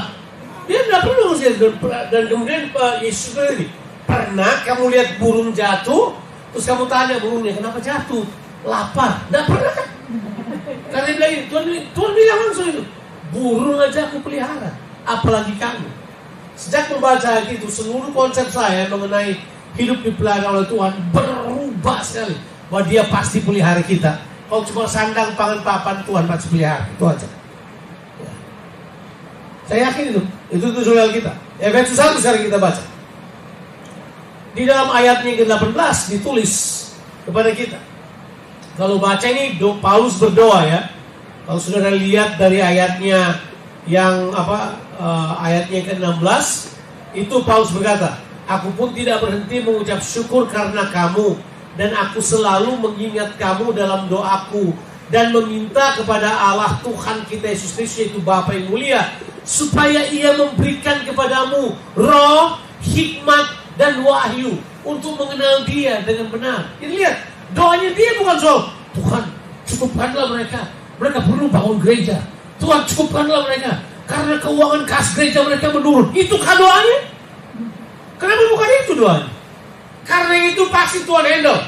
Dia 0.67 0.79
tidak 0.85 1.01
perlu 1.07 1.29
dan 1.89 2.23
kemudian 2.29 2.63
Pak 2.69 3.01
Yesus 3.01 3.33
ini 3.57 3.67
pernah 4.05 4.61
kamu 4.65 4.83
lihat 4.93 5.09
burung 5.17 5.49
jatuh 5.55 6.13
terus 6.53 6.65
kamu 6.65 6.85
tanya 6.89 7.15
burungnya 7.21 7.53
kenapa 7.57 7.77
jatuh? 7.81 8.25
Lapar. 8.65 9.23
Tidak 9.29 9.43
pernah. 9.47 9.73
Kan 9.77 9.87
karena 10.89 11.05
dia 11.05 11.15
bilang 11.15 11.33
Tuhan, 11.47 11.65
Tuhan 11.93 12.11
bilang 12.17 12.39
langsung 12.45 12.67
itu. 12.69 12.83
Burung 13.29 13.77
aja 13.77 14.09
aku 14.09 14.17
pelihara 14.25 14.73
apalagi 15.05 15.53
kamu. 15.57 15.89
Sejak 16.59 16.91
membaca 16.91 17.45
itu 17.47 17.69
seluruh 17.71 18.11
konsep 18.11 18.49
saya 18.51 18.89
mengenai 18.91 19.37
hidup 19.77 20.01
dipelihara 20.03 20.49
oleh 20.49 20.67
Tuhan 20.67 20.93
berubah 21.13 22.01
sekali. 22.03 22.35
Bahwa 22.69 22.83
dia 22.85 23.05
pasti 23.07 23.41
pelihara 23.41 23.81
kita. 23.81 24.19
Kalau 24.49 24.65
cuma 24.65 24.85
sandang 24.89 25.37
pangan 25.37 25.61
papan 25.61 26.01
Tuhan 26.03 26.25
pasti 26.25 26.47
pelihara. 26.51 26.85
Itu 26.89 27.05
aja. 27.05 27.27
Saya 29.69 29.93
yakin 29.93 30.05
itu. 30.17 30.21
Itu 30.49 30.65
tujuan 30.81 31.13
kita. 31.13 31.31
Efesus 31.61 31.95
1 31.95 32.17
sekarang 32.17 32.43
kita 32.49 32.57
baca. 32.57 32.83
Di 34.53 34.65
dalam 34.65 34.89
ayatnya 34.89 35.37
ke-18 35.45 35.95
ditulis 36.17 36.53
kepada 37.25 37.53
kita. 37.53 37.79
Kalau 38.79 38.97
baca 38.97 39.27
ini 39.27 39.59
Paulus 39.83 40.17
berdoa 40.17 40.65
ya. 40.65 40.81
Kalau 41.45 41.59
saudara 41.59 41.89
lihat 41.91 42.37
dari 42.37 42.61
ayatnya 42.61 43.41
yang 43.89 44.29
apa 44.33 44.77
uh, 45.01 45.31
ayatnya 45.41 45.81
ke-16 45.85 46.45
itu 47.17 47.35
Paulus 47.41 47.73
berkata, 47.73 48.21
Aku 48.49 48.73
pun 48.73 48.89
tidak 48.97 49.21
berhenti 49.21 49.61
mengucap 49.61 50.01
syukur 50.01 50.49
karena 50.49 50.89
kamu 50.89 51.37
dan 51.77 51.93
aku 51.93 52.17
selalu 52.17 52.81
mengingat 52.81 53.37
kamu 53.37 53.77
dalam 53.77 54.09
doaku 54.09 54.73
dan 55.13 55.29
meminta 55.29 55.93
kepada 55.93 56.33
Allah 56.33 56.81
Tuhan 56.81 57.29
kita 57.29 57.45
Yesus 57.45 57.77
Kristus 57.77 58.09
yaitu 58.09 58.17
Bapa 58.21 58.57
yang 58.57 58.73
mulia 58.73 59.01
supaya 59.45 60.05
ia 60.09 60.33
memberikan 60.33 61.05
kepadamu 61.05 61.77
roh, 61.93 62.57
hikmat 62.81 63.53
dan 63.79 64.03
wahyu 64.03 64.59
untuk 64.83 65.15
mengenal 65.15 65.63
dia 65.63 66.03
dengan 66.03 66.27
benar. 66.27 66.67
Ini 66.83 66.99
lihat, 66.99 67.15
doanya 67.55 67.89
dia 67.95 68.11
bukan 68.19 68.37
soal 68.37 68.59
Tuhan 68.91 69.23
cukupkanlah 69.71 70.27
mereka. 70.35 70.67
Mereka 70.99 71.19
perlu 71.23 71.47
bangun 71.47 71.79
gereja. 71.79 72.19
Tuhan 72.59 72.83
cukupkanlah 72.91 73.47
mereka 73.47 73.79
karena 74.03 74.35
keuangan 74.43 74.83
kas 74.83 75.15
gereja 75.15 75.39
mereka 75.47 75.71
menurun. 75.71 76.11
Itu 76.11 76.35
kan 76.35 76.59
doanya? 76.59 76.97
Kenapa 78.19 78.43
bukan 78.51 78.69
itu 78.83 78.93
doanya? 78.99 79.27
Karena 80.03 80.35
itu 80.51 80.63
pasti 80.67 80.99
Tuhan 81.07 81.23
handle. 81.23 81.61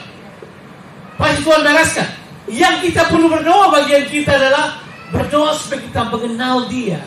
Pasti 1.15 1.39
Tuhan 1.48 1.63
bereskan. 1.63 2.10
Yang 2.51 2.75
kita 2.91 3.08
perlu 3.08 3.32
berdoa 3.32 3.72
bagian 3.72 4.03
kita 4.12 4.36
adalah 4.36 4.84
berdoa 5.15 5.56
supaya 5.56 5.80
kita 5.80 6.01
mengenal 6.12 6.68
dia 6.68 7.00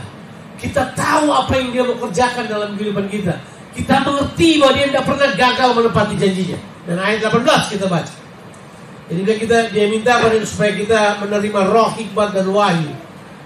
kita 0.65 0.97
tahu 0.97 1.29
apa 1.29 1.53
yang 1.61 1.69
dia 1.77 1.83
mau 1.85 1.97
kerjakan 2.09 2.45
dalam 2.49 2.71
kehidupan 2.79 3.07
kita. 3.13 3.35
Kita 3.75 4.07
mengerti 4.07 4.63
bahwa 4.63 4.73
dia 4.79 4.87
tidak 4.87 5.05
pernah 5.05 5.31
gagal 5.35 5.69
menepati 5.75 6.15
janjinya. 6.15 6.59
Dan 6.87 6.97
ayat 7.03 7.27
18 7.27 7.75
kita 7.75 7.87
baca. 7.91 8.15
Jadi 9.05 9.21
dia 9.21 9.37
kita 9.37 9.59
dia 9.75 9.87
minta 9.91 10.17
pada 10.17 10.39
supaya 10.47 10.73
kita 10.73 11.21
menerima 11.21 11.61
roh 11.69 11.91
hikmat 11.93 12.33
dan 12.33 12.49
wahyu 12.49 12.93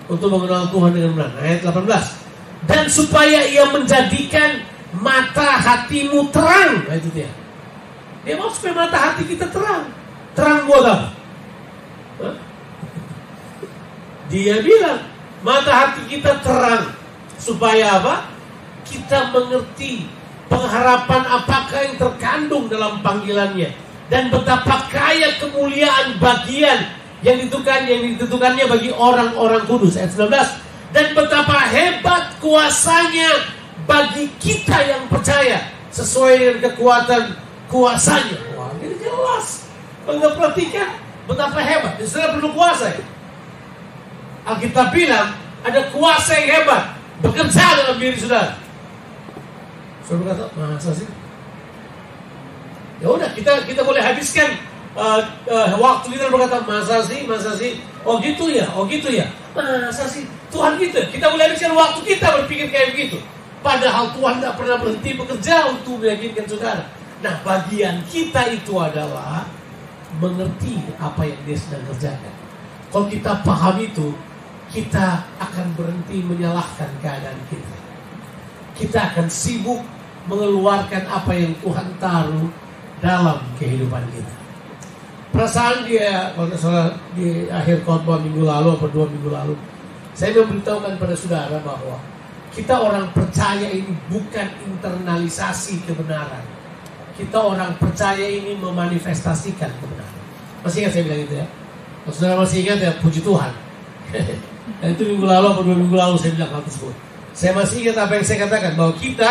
untuk 0.07 0.29
mengenal 0.31 0.69
Tuhan 0.71 0.91
dengan 0.93 1.11
benar. 1.17 1.33
Ayat 1.41 1.61
18. 1.65 2.69
Dan 2.69 2.85
supaya 2.93 3.41
ia 3.49 3.65
menjadikan 3.73 4.63
mata 5.01 5.49
hatimu 5.65 6.29
terang. 6.29 6.85
Nah, 6.85 6.97
itu 6.99 7.09
dia. 7.15 7.31
Dia 8.27 8.35
mau 8.37 8.53
supaya 8.53 8.85
mata 8.85 8.99
hati 8.99 9.23
kita 9.25 9.49
terang. 9.49 9.89
Terang 10.37 10.69
buat 10.69 10.85
apa? 10.85 11.09
Dia 14.29 14.61
bilang 14.61 15.01
mata 15.41 15.73
hati 15.73 16.05
kita 16.05 16.37
terang 16.45 16.93
Supaya 17.39 18.03
apa? 18.03 18.29
Kita 18.83 19.31
mengerti 19.31 20.05
pengharapan 20.49 21.23
apakah 21.29 21.81
yang 21.85 21.97
terkandung 22.01 22.67
dalam 22.67 23.05
panggilannya? 23.05 23.71
Dan 24.09 24.33
betapa 24.33 24.89
kaya 24.89 25.37
kemuliaan 25.37 26.17
bagian 26.17 26.89
yang 27.21 27.37
ditentukan 27.37 27.85
yang 27.85 28.01
ditentukannya 28.17 28.65
bagi 28.65 28.91
orang-orang 28.93 29.63
kudus. 29.69 30.01
Ayat 30.01 30.17
19 30.17 30.33
dan 30.97 31.13
betapa 31.13 31.69
hebat 31.69 32.41
kuasanya 32.41 33.53
bagi 33.85 34.33
kita 34.41 34.81
yang 34.89 35.05
percaya 35.13 35.69
sesuai 35.93 36.33
dengan 36.41 36.57
kekuatan 36.73 37.23
kuasanya. 37.69 38.39
Wah 38.57 38.73
ini 38.81 38.97
jelas. 38.97 39.69
Kalau 40.09 40.33
betapa 41.29 41.61
hebat. 41.61 42.01
Israel 42.01 42.41
perlu 42.41 42.57
kuasa 42.57 42.97
ya. 42.97 43.05
Alkitab 44.49 44.89
bilang 44.97 45.37
ada 45.61 45.81
kuasa 45.93 46.33
yang 46.41 46.49
hebat 46.65 46.97
bekerja 47.21 47.85
dalam 47.85 48.01
diri 48.01 48.17
saudara. 48.17 48.57
Saudara 50.09 50.33
berkata, 50.33 50.45
masa 50.57 50.91
sih? 50.97 51.05
Ya 53.05 53.13
udah 53.13 53.29
kita 53.37 53.69
kita 53.69 53.85
boleh 53.85 54.01
habiskan 54.01 54.57
uh, 54.97 55.21
uh, 55.45 55.77
waktu 55.77 56.17
kita 56.17 56.33
berkata 56.33 56.65
masa 56.65 57.05
sih, 57.05 57.29
masa 57.29 57.53
sih? 57.61 57.85
Oh 58.09 58.17
gitu 58.17 58.49
ya, 58.49 58.65
oh 58.73 58.89
gitu 58.89 59.13
ya. 59.13 59.29
Masa 59.53 60.09
sih? 60.09 60.25
Tuhan 60.49 60.81
gitu. 60.81 60.97
Kita 61.13 61.29
boleh 61.29 61.53
habiskan 61.53 61.77
waktu 61.77 62.01
kita 62.09 62.25
berpikir 62.41 62.73
kayak 62.73 62.97
begitu. 62.97 63.21
Padahal 63.61 64.17
Tuhan 64.17 64.41
tidak 64.41 64.57
pernah 64.57 64.77
berhenti 64.81 65.11
bekerja 65.13 65.77
untuk 65.77 66.01
meyakinkan 66.01 66.49
saudara. 66.49 66.89
Nah 67.21 67.35
bagian 67.45 68.01
kita 68.09 68.49
itu 68.49 68.81
adalah 68.81 69.45
mengerti 70.25 70.81
apa 70.97 71.21
yang 71.29 71.41
dia 71.45 71.59
sedang 71.61 71.85
kerjakan. 71.93 72.35
Kalau 72.89 73.07
kita 73.13 73.45
paham 73.45 73.77
itu, 73.85 74.17
kita 74.73 75.21
akan 75.37 75.67
berhenti 75.77 76.25
menyalahkan 76.25 76.89
keadaan 77.05 77.37
kita. 77.53 77.77
kita 78.79 79.11
akan 79.11 79.27
sibuk 79.27 79.83
mengeluarkan 80.29 81.03
apa 81.09 81.33
yang 81.35 81.53
Tuhan 81.65 81.89
taruh 81.99 82.49
dalam 83.01 83.41
kehidupan 83.57 84.05
kita. 84.13 84.35
Perasaan 85.29 85.85
dia, 85.85 86.33
kalau 86.33 86.49
salah 86.57 86.89
di 87.13 87.49
akhir 87.53 87.85
khotbah 87.85 88.17
minggu 88.21 88.49
lalu 88.49 88.75
atau 88.81 88.89
dua 88.89 89.07
minggu 89.09 89.29
lalu, 89.29 89.55
saya 90.17 90.35
memberitahukan 90.41 90.99
pada 90.99 91.15
saudara 91.15 91.57
bahwa 91.61 92.01
kita 92.53 92.75
orang 92.75 93.07
percaya 93.13 93.69
ini 93.71 93.93
bukan 94.09 94.49
internalisasi 94.67 95.85
kebenaran. 95.85 96.43
Kita 97.15 97.39
orang 97.39 97.77
percaya 97.77 98.25
ini 98.25 98.57
memanifestasikan 98.57 99.69
kebenaran. 99.79 100.19
Masih 100.65 100.87
ingat 100.87 100.93
saya 100.97 101.05
bilang 101.07 101.23
itu 101.23 101.35
ya? 101.39 101.47
Kalau 102.03 102.13
saudara 102.15 102.35
masih 102.41 102.59
ingat 102.65 102.79
ya, 102.83 102.93
puji 102.99 103.21
Tuhan. 103.21 103.53
Dan 104.81 104.89
itu 104.97 105.03
minggu 105.05 105.27
lalu 105.29 105.47
atau 105.53 105.63
dua 105.63 105.77
minggu 105.77 105.97
lalu 105.97 106.15
saya 106.19 106.33
bilang 106.35 106.51
hal 106.57 106.63
tersebut. 106.65 106.95
Saya 107.37 107.53
masih 107.55 107.77
ingat 107.87 107.97
apa 108.01 108.13
yang 108.19 108.27
saya 108.27 108.39
katakan 108.49 108.73
bahwa 108.75 108.93
kita 108.97 109.31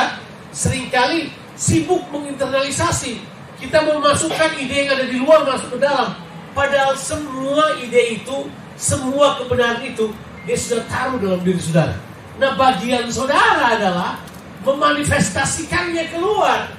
sering 0.53 0.87
kali 0.91 1.33
sibuk 1.57 2.05
menginternalisasi. 2.13 3.19
Kita 3.57 3.81
memasukkan 3.81 4.53
ide 4.61 4.85
yang 4.85 4.89
ada 4.93 5.05
di 5.09 5.17
luar 5.17 5.41
masuk 5.43 5.77
ke 5.77 5.79
dalam. 5.81 6.13
Padahal 6.53 6.93
semua 6.93 7.73
ide 7.81 8.21
itu, 8.21 8.49
semua 8.77 9.41
kebenaran 9.41 9.81
itu 9.81 10.13
dia 10.45 10.57
sudah 10.57 10.85
taruh 10.85 11.17
dalam 11.17 11.41
diri 11.41 11.57
saudara. 11.57 11.97
Nah 12.37 12.53
bagian 12.53 13.09
saudara 13.09 13.73
adalah 13.75 14.21
memanifestasikannya 14.61 16.13
keluar. 16.13 16.69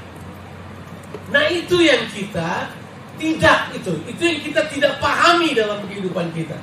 Nah 1.28 1.44
itu 1.50 1.82
yang 1.82 2.06
kita 2.14 2.70
tidak 3.18 3.74
itu. 3.74 3.92
Itu 4.06 4.22
yang 4.22 4.40
kita 4.40 4.62
tidak 4.70 5.02
pahami 5.02 5.52
dalam 5.52 5.82
kehidupan 5.90 6.30
kita. 6.32 6.56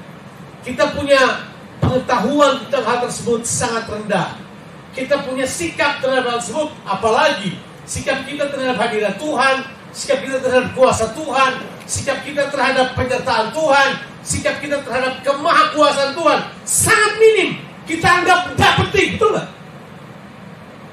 Kita 0.64 0.96
punya 0.96 1.46
pengetahuan 1.84 2.64
tentang 2.66 2.84
hal 2.88 2.98
tersebut 3.06 3.44
sangat 3.44 3.86
rendah. 3.92 4.34
Kita 4.96 5.28
punya 5.28 5.44
sikap 5.44 6.00
terhadap 6.00 6.32
hal 6.32 6.40
tersebut, 6.40 6.72
apalagi 6.88 7.60
sikap 7.84 8.24
kita 8.24 8.48
terhadap 8.48 8.80
hadirat 8.80 9.20
Tuhan, 9.20 9.56
sikap 9.92 10.24
kita 10.24 10.38
terhadap 10.40 10.72
kuasa 10.72 11.12
Tuhan, 11.12 11.52
sikap 11.84 12.24
kita 12.24 12.48
terhadap 12.48 12.96
penyertaan 12.96 13.52
Tuhan, 13.52 13.90
sikap 14.25 14.58
kita 14.64 14.82
terhadap 14.82 15.22
kemahakuasaan 15.22 16.16
Tuhan 16.18 16.40
sangat 16.64 17.12
minim. 17.20 17.50
Kita 17.86 18.08
anggap 18.08 18.56
tidak 18.58 18.74
penting, 18.82 19.08
betul 19.16 19.30
nggak? 19.38 19.48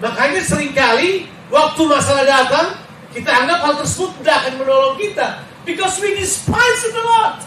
Makanya 0.05 0.41
sering 0.45 0.73
kali 0.77 1.25
waktu 1.49 1.83
masalah 1.89 2.25
datang, 2.29 2.69
kita 3.17 3.31
anggap 3.33 3.59
hal 3.65 3.75
tersebut 3.81 4.11
tidak 4.21 4.35
akan 4.45 4.55
menolong 4.61 4.97
kita. 5.01 5.47
Because 5.63 5.97
we 6.03 6.19
despise 6.19 6.81
it 6.85 6.95
a 6.99 7.05
lot. 7.07 7.39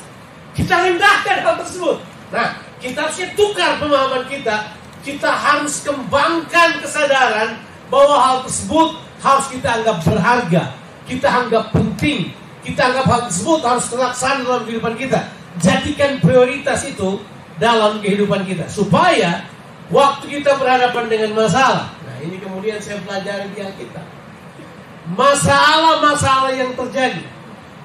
Kita 0.55 0.71
rendahkan 0.71 1.43
hal 1.43 1.55
tersebut. 1.61 1.99
Nah, 2.31 2.63
kita 2.79 3.05
harusnya 3.05 3.27
tukar 3.35 3.75
pemahaman 3.75 4.23
kita. 4.31 4.71
Kita 5.05 5.29
harus 5.29 5.85
kembangkan 5.85 6.81
kesadaran 6.81 7.61
bahwa 7.93 8.17
hal 8.17 8.37
tersebut 8.49 8.97
harus 9.21 9.45
kita 9.53 9.69
anggap 9.69 10.01
berharga. 10.01 10.73
Kita 11.05 11.27
anggap 11.29 11.69
penting. 11.69 12.33
Kita 12.65 12.89
anggap 12.89 13.05
hal 13.05 13.21
tersebut 13.29 13.61
harus 13.61 13.85
terlaksana 13.85 14.41
dalam 14.41 14.65
kehidupan 14.65 14.97
kita. 14.97 15.29
Jadikan 15.61 16.17
prioritas 16.17 16.89
itu 16.89 17.21
dalam 17.61 18.01
kehidupan 18.01 18.49
kita. 18.49 18.65
Supaya 18.65 19.45
waktu 19.93 20.41
kita 20.41 20.57
berhadapan 20.57 21.05
dengan 21.05 21.37
masalah. 21.37 21.93
Nah 22.01 22.17
ini 22.25 22.41
kemudian 22.41 22.81
saya 22.81 22.97
pelajari 23.05 23.53
di 23.53 23.61
Alkitab. 23.61 24.05
Masalah-masalah 25.13 26.49
yang 26.57 26.73
terjadi. 26.73 27.21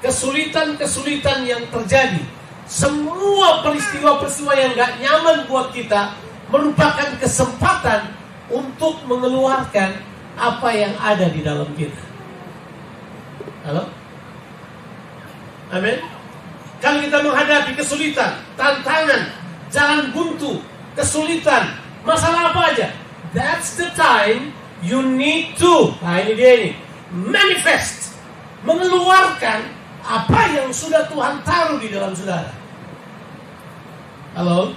Kesulitan-kesulitan 0.00 1.45
yang 1.45 1.69
terjadi. 1.69 2.25
Semua 2.65 3.61
peristiwa-peristiwa 3.61 4.57
yang 4.57 4.73
gak 4.73 4.97
nyaman 5.05 5.45
buat 5.45 5.77
kita 5.77 6.17
merupakan 6.50 7.14
kesempatan 7.23 8.11
untuk 8.50 8.99
mengeluarkan 9.07 9.95
apa 10.35 10.69
yang 10.75 10.95
ada 10.99 11.30
di 11.30 11.40
dalam 11.47 11.71
kita. 11.78 12.02
Halo? 13.64 13.87
Amin. 15.70 16.03
Kalau 16.83 16.98
kita 16.98 17.22
menghadapi 17.22 17.77
kesulitan, 17.79 18.42
tantangan, 18.59 19.31
jalan 19.70 20.11
buntu, 20.11 20.59
kesulitan, 20.98 21.77
masalah 22.03 22.51
apa 22.51 22.75
aja, 22.75 22.88
that's 23.31 23.79
the 23.79 23.87
time 23.94 24.51
you 24.83 25.05
need 25.05 25.55
to. 25.55 25.94
Nah 26.03 26.18
ini 26.25 26.33
dia 26.35 26.51
ini, 26.57 26.70
manifest, 27.12 28.16
mengeluarkan 28.64 29.70
apa 30.01 30.40
yang 30.57 30.72
sudah 30.72 31.07
Tuhan 31.07 31.44
taruh 31.44 31.79
di 31.79 31.92
dalam 31.92 32.16
saudara. 32.16 32.51
Halo? 34.35 34.72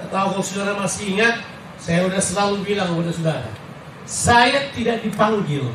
Tidak 0.00 0.16
tahu 0.16 0.28
kalau 0.32 0.44
saudara 0.44 0.72
masih 0.80 1.12
ingat, 1.12 1.44
saya 1.76 2.08
sudah 2.08 2.22
selalu 2.24 2.56
bilang 2.64 2.88
kepada 2.88 3.12
saudara, 3.12 3.50
saya 4.08 4.72
tidak 4.72 5.04
dipanggil 5.04 5.68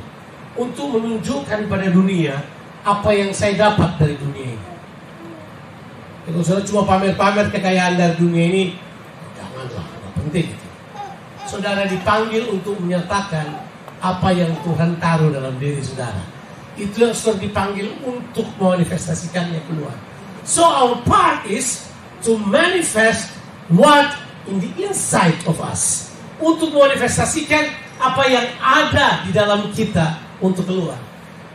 untuk 0.57 0.97
menunjukkan 0.97 1.69
pada 1.69 1.87
dunia 1.93 2.41
apa 2.81 3.13
yang 3.13 3.29
saya 3.37 3.53
dapat 3.53 4.01
dari 4.01 4.17
dunia 4.17 4.57
ini. 4.57 4.67
Kalau 6.25 6.41
saudara 6.41 6.65
cuma 6.65 6.81
pamer-pamer 6.89 7.53
kekayaan 7.53 8.01
dari 8.01 8.17
dunia 8.17 8.43
ini, 8.49 8.63
janganlah, 9.37 9.85
tidak 9.93 10.13
penting. 10.17 10.47
Saudara 11.45 11.85
dipanggil 11.85 12.49
untuk 12.49 12.81
menyatakan 12.81 13.61
apa 14.01 14.33
yang 14.33 14.49
Tuhan 14.65 14.97
taruh 14.97 15.29
dalam 15.29 15.53
diri 15.61 15.85
saudara. 15.85 16.25
Itu 16.73 17.05
yang 17.05 17.13
saudara 17.13 17.45
dipanggil 17.45 17.93
untuk 18.01 18.49
memanifestasikannya 18.57 19.61
keluar. 19.69 19.93
So 20.41 20.65
our 20.65 20.97
part 21.05 21.45
is 21.45 21.85
to 22.25 22.41
manifest 22.41 23.44
what 23.71 24.13
in 24.45 24.61
the 24.61 24.71
inside 24.85 25.37
of 25.49 25.57
us. 25.61 26.13
Untuk 26.35 26.75
memanifestasikan 26.75 27.71
apa 27.95 28.23
yang 28.27 28.47
ada 28.59 29.23
di 29.23 29.31
dalam 29.31 29.71
kita 29.71 30.19
untuk 30.43 30.67
keluar. 30.67 30.99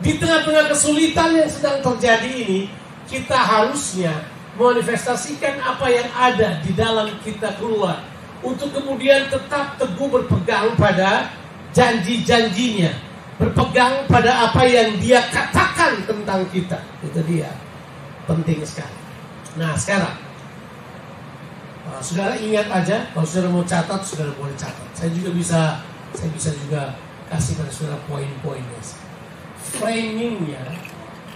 Di 0.01 0.17
tengah-tengah 0.17 0.73
kesulitan 0.73 1.37
yang 1.37 1.45
sedang 1.45 1.77
terjadi 1.85 2.25
ini, 2.25 2.65
kita 3.05 3.37
harusnya 3.37 4.25
manifestasikan 4.57 5.61
apa 5.61 5.85
yang 5.93 6.09
ada 6.17 6.57
di 6.65 6.73
dalam 6.73 7.13
kita 7.21 7.53
keluar. 7.61 8.01
Untuk 8.41 8.73
kemudian 8.73 9.29
tetap 9.29 9.77
teguh 9.77 10.09
berpegang 10.09 10.73
pada 10.73 11.29
janji-janjinya. 11.77 12.89
Berpegang 13.37 14.09
pada 14.09 14.49
apa 14.49 14.65
yang 14.65 14.97
dia 14.97 15.21
katakan 15.29 16.01
tentang 16.09 16.49
kita. 16.49 16.81
Itu 17.05 17.21
dia. 17.29 17.53
Penting 18.25 18.65
sekali. 18.65 18.97
Nah 19.61 19.77
sekarang. 19.77 20.30
Uh, 21.91 21.99
saudara 21.99 22.39
ingat 22.39 22.71
aja, 22.71 23.03
kalau 23.11 23.27
saudara 23.27 23.51
mau 23.51 23.67
catat, 23.67 23.99
saudara 24.07 24.31
boleh 24.39 24.55
catat. 24.55 24.87
Saya 24.95 25.11
juga 25.11 25.35
bisa, 25.35 25.83
saya 26.15 26.31
bisa 26.31 26.55
juga 26.55 26.95
kasih 27.27 27.59
pada 27.59 27.71
saudara 27.71 27.99
poin-poinnya. 28.07 28.79
Framingnya 29.75 30.63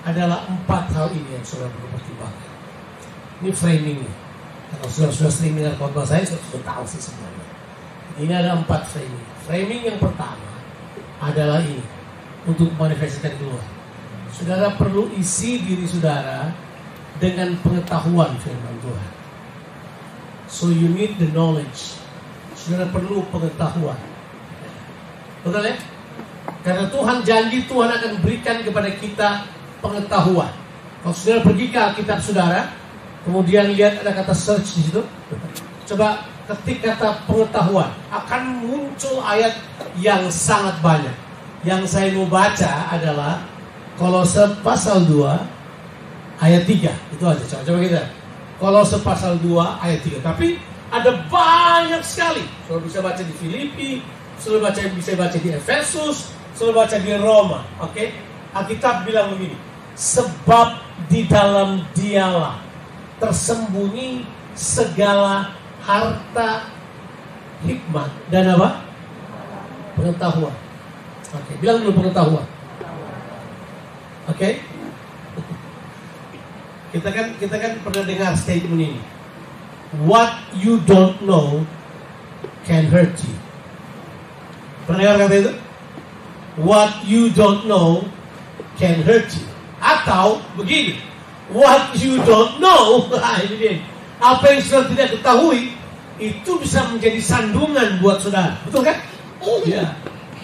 adalah 0.07 0.47
empat 0.47 0.95
hal 0.95 1.11
ini 1.11 1.35
yang 1.35 1.43
saudara 1.43 1.67
perlu 1.75 1.91
pertimbangkan. 1.91 2.51
Ini 3.43 3.51
framingnya. 3.51 4.13
Kalau 4.79 4.87
sudah 4.87 5.11
sudah 5.11 5.31
sering 5.31 5.59
dengar 5.59 5.75
khotbah 5.75 6.07
saya, 6.07 6.23
saya 6.23 6.39
sudah 6.47 6.63
tahu 6.63 6.83
sih 6.87 7.03
sebenarnya. 7.03 7.47
Ini 8.15 8.31
ada 8.31 8.51
empat 8.55 8.87
framing. 8.87 9.27
Framing 9.43 9.81
yang 9.91 9.99
pertama 9.99 10.51
adalah 11.19 11.59
ini 11.59 11.83
untuk 12.47 12.71
manifestasikan 12.79 13.35
keluar. 13.43 13.65
Saudara 14.31 14.71
perlu 14.75 15.11
isi 15.19 15.63
diri 15.63 15.83
saudara 15.83 16.51
dengan 17.19 17.55
pengetahuan 17.59 18.35
firman 18.39 18.75
Tuhan. 18.83 19.14
So 20.55 20.71
you 20.71 20.87
need 20.87 21.19
the 21.19 21.27
knowledge. 21.35 21.99
Saudara 22.55 22.87
perlu 22.87 23.27
pengetahuan. 23.27 23.99
Betul 25.43 25.67
ya? 25.67 25.75
Karena 26.63 26.87
Tuhan 26.87 27.17
janji 27.27 27.67
Tuhan 27.67 27.91
akan 27.91 28.23
berikan 28.23 28.63
kepada 28.63 28.87
kita 28.95 29.29
pengetahuan. 29.83 30.47
Kalau 31.03 31.11
saudara 31.11 31.43
pergi 31.43 31.65
ke 31.69 31.77
Alkitab 31.77 32.23
saudara, 32.23 32.71
kemudian 33.27 33.75
lihat 33.75 33.99
ada 33.99 34.15
kata 34.15 34.31
search 34.31 34.79
di 34.79 34.81
situ, 34.87 35.03
coba 35.91 36.23
ketik 36.47 36.87
kata 36.87 37.27
pengetahuan, 37.27 37.91
akan 38.09 38.63
muncul 38.63 39.19
ayat 39.27 39.59
yang 39.99 40.23
sangat 40.31 40.79
banyak. 40.79 41.13
Yang 41.67 41.91
saya 41.91 42.15
mau 42.15 42.31
baca 42.31 42.95
adalah 42.95 43.43
Kolose 43.99 44.55
pasal 44.63 45.03
2 45.03 45.35
ayat 46.39 46.63
3. 46.63 46.89
Itu 47.11 47.23
aja, 47.27 47.43
coba, 47.43 47.61
coba 47.67 47.77
kita. 47.83 48.03
Kolose 48.55 48.97
pasal 49.03 49.39
2 49.43 49.83
ayat 49.83 49.99
3. 50.03 50.23
Tapi 50.23 50.55
ada 50.93 51.11
banyak 51.27 52.01
sekali. 52.05 52.43
Saudara 52.65 52.83
bisa 52.87 52.99
baca 53.03 53.21
di 53.21 53.33
Filipi, 53.35 53.99
saudara 54.39 54.71
baca 54.71 54.79
bisa 54.95 55.11
baca 55.17 55.37
di 55.37 55.49
Efesus, 55.51 56.31
saudara 56.55 56.87
baca 56.87 56.95
di 56.95 57.11
Roma. 57.19 57.59
Oke? 57.83 57.91
Okay? 57.91 58.07
Alkitab 58.55 59.03
bilang 59.03 59.35
begini, 59.35 59.59
sebab 59.99 60.79
di 61.11 61.27
dalam 61.27 61.83
dialah 61.91 62.55
tersembunyi 63.19 64.23
segala 64.55 65.51
harta 65.83 66.71
hikmat 67.67 68.07
dan 68.31 68.55
apa? 68.55 68.79
Pengetahuan. 69.99 70.55
Oke, 71.35 71.43
okay, 71.43 71.55
bilang 71.59 71.83
dulu 71.83 71.99
pengetahuan. 71.99 72.47
Oke? 74.31 74.39
Okay? 74.39 74.53
Kita 76.95 77.11
kan 77.11 77.35
kita 77.35 77.55
kan 77.59 77.71
pernah 77.83 78.07
dengar 78.07 78.31
statement 78.39 78.79
ini. 78.79 78.99
What 80.07 80.31
you 80.55 80.79
don't 80.87 81.19
know 81.27 81.67
can 82.63 82.87
hurt 82.87 83.19
you. 83.19 83.35
Pernah 84.87 85.03
dengar 85.03 85.15
kata 85.27 85.35
itu? 85.43 85.53
What 86.55 87.03
you 87.03 87.35
don't 87.35 87.67
know 87.67 88.07
can 88.79 89.03
hurt 89.03 89.27
you. 89.35 89.43
Atau 89.83 90.39
begini, 90.55 90.95
what 91.51 91.99
you 91.99 92.15
don't 92.23 92.63
know, 92.63 93.11
ini 93.43 93.55
dia. 93.59 93.75
Apa 94.23 94.55
yang 94.55 94.63
saudara 94.63 94.87
tidak 94.95 95.19
ketahui, 95.19 95.75
itu 96.15 96.51
bisa 96.63 96.87
menjadi 96.95 97.19
sandungan 97.19 97.99
buat 97.99 98.23
saudara. 98.23 98.55
Betul 98.63 98.87
kan? 98.87 99.03
Iya. 99.67 99.91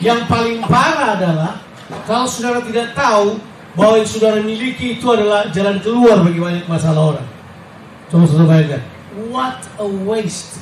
Yang 0.03 0.19
paling 0.27 0.59
parah 0.67 1.15
adalah 1.15 1.63
kalau 2.03 2.27
saudara 2.27 2.59
tidak 2.67 2.91
tahu 2.91 3.39
bahwa 3.75 4.03
yang 4.03 4.09
saudara 4.09 4.39
miliki 4.43 4.99
itu 4.99 5.05
adalah 5.07 5.47
jalan 5.55 5.79
keluar 5.79 6.19
bagi 6.23 6.39
banyak 6.39 6.65
masalah 6.67 7.15
orang. 7.15 7.27
Coba 8.11 8.23
saudara 8.27 8.47
bayangkan. 8.51 8.83
What 9.31 9.59
a 9.79 9.87
waste. 9.87 10.59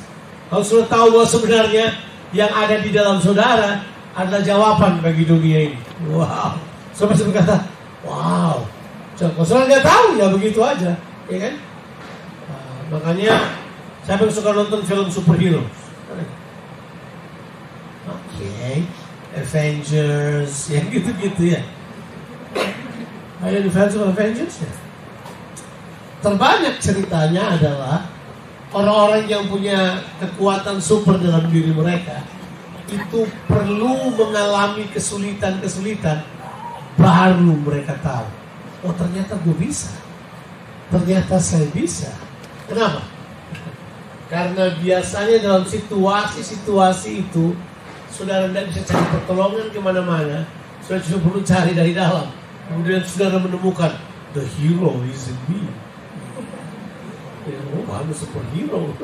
Kalau 0.50 0.62
saudara 0.62 0.86
tahu 0.86 1.06
bahwa 1.14 1.26
sebenarnya 1.26 1.86
yang 2.30 2.50
ada 2.54 2.78
di 2.78 2.90
dalam 2.94 3.18
saudara 3.18 3.82
adalah 4.14 4.42
jawaban 4.42 5.02
bagi 5.02 5.26
dunia 5.26 5.70
ini. 5.70 5.78
Wow. 6.10 6.54
Saudara 6.94 7.10
pasti 7.14 7.24
berkata, 7.26 7.56
wow. 8.06 8.62
Kalau 9.18 9.46
saudara 9.46 9.66
nggak 9.66 9.86
tahu 9.86 10.06
ya 10.16 10.26
begitu 10.30 10.60
aja, 10.62 10.92
ya 11.26 11.38
kan? 11.38 11.54
Nah, 12.46 12.78
makanya 12.94 13.34
siapa 14.06 14.22
yang 14.26 14.34
suka 14.34 14.50
nonton 14.54 14.80
film 14.86 15.06
superhero? 15.10 15.62
Oke, 18.08 18.86
Avengers, 19.36 20.54
yang 20.74 20.86
gitu-gitu 20.88 21.58
ya. 21.58 21.60
Ayo 23.40 23.64
di 23.64 23.70
fans 23.72 23.96
of 23.96 24.04
Avengers 24.12 24.60
ya. 24.60 24.72
Terbanyak 26.20 26.76
ceritanya 26.76 27.56
adalah 27.56 28.04
orang-orang 28.76 29.24
yang 29.24 29.48
punya 29.48 30.04
kekuatan 30.20 30.76
super 30.76 31.16
dalam 31.16 31.48
diri 31.48 31.72
mereka 31.72 32.20
itu 32.90 33.22
perlu 33.46 34.10
mengalami 34.18 34.90
kesulitan-kesulitan 34.90 36.26
baru 36.98 37.54
mereka 37.62 37.94
tahu. 38.02 38.28
Oh 38.84 38.94
ternyata 38.98 39.38
gue 39.40 39.54
bisa. 39.54 39.94
Ternyata 40.90 41.38
saya 41.38 41.70
bisa. 41.70 42.10
Kenapa? 42.66 43.06
Karena 44.32 44.74
biasanya 44.74 45.36
dalam 45.38 45.64
situasi-situasi 45.66 47.10
itu 47.30 47.54
saudara 48.10 48.50
tidak 48.50 48.74
bisa 48.74 48.82
cari 48.90 49.06
pertolongan 49.14 49.66
ke 49.70 49.78
mana-mana. 49.78 50.38
Saudara 50.82 51.06
cuma 51.06 51.18
perlu 51.30 51.40
cari 51.46 51.72
dari 51.78 51.92
dalam. 51.94 52.26
Kemudian 52.70 53.02
saudara 53.02 53.42
menemukan 53.42 53.90
the 54.30 54.46
hero 54.54 55.02
is 55.10 55.26
in 55.26 55.38
me. 55.50 55.66
Oh, 57.50 57.90
I'm 57.90 58.06
a 58.06 58.14
superhero. 58.14 58.94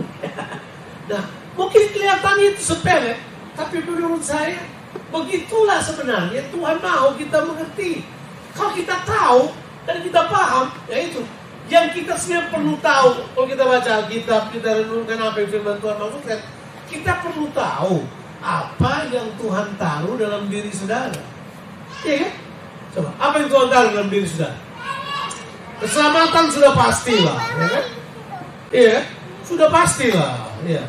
nah, 1.11 1.23
mungkin 1.59 1.83
kelihatannya 1.91 2.55
itu 2.55 2.63
sepele, 2.63 3.19
tapi 3.59 3.83
menurut 3.83 4.23
saya 4.23 4.63
begitulah 5.11 5.83
sebenarnya 5.83 6.47
Tuhan 6.55 6.79
mau 6.79 7.11
kita 7.19 7.43
mengerti. 7.43 8.07
Kalau 8.55 8.71
kita 8.71 9.03
tahu 9.03 9.51
dan 9.83 9.99
kita 9.99 10.21
paham, 10.31 10.71
ya 10.87 10.99
itu 11.03 11.27
yang 11.67 11.91
kita 11.91 12.15
sebenarnya 12.15 12.55
perlu 12.55 12.75
tahu. 12.79 13.11
Kalau 13.35 13.47
kita 13.51 13.65
baca 13.67 13.91
Alkitab, 14.07 14.43
kita 14.55 14.69
renungkan 14.87 15.19
apa 15.19 15.37
yang 15.43 15.51
firman 15.51 15.77
Tuhan 15.83 15.97
maksudkan, 15.99 16.39
kita 16.87 17.13
perlu 17.19 17.51
tahu 17.51 18.07
apa 18.39 19.11
yang 19.11 19.27
Tuhan 19.43 19.75
taruh 19.75 20.15
dalam 20.15 20.47
diri 20.47 20.71
saudara. 20.71 21.19
Iya 22.07 22.31
kan? 22.31 22.46
Coba, 22.97 23.13
apa 23.21 23.45
yang 23.45 23.49
Tuhan 23.53 23.69
taruh 23.69 23.91
dalam 23.93 24.09
diri 24.09 24.25
saudara? 24.25 24.57
Keselamatan 25.85 26.45
sudah 26.49 26.73
pasti 26.73 27.15
lah, 27.21 27.37
ya 27.37 27.67
kan? 27.69 27.85
Iya, 28.73 28.97
sudah 29.45 29.69
pasti 29.69 30.09
lah. 30.09 30.49
Iya. 30.65 30.89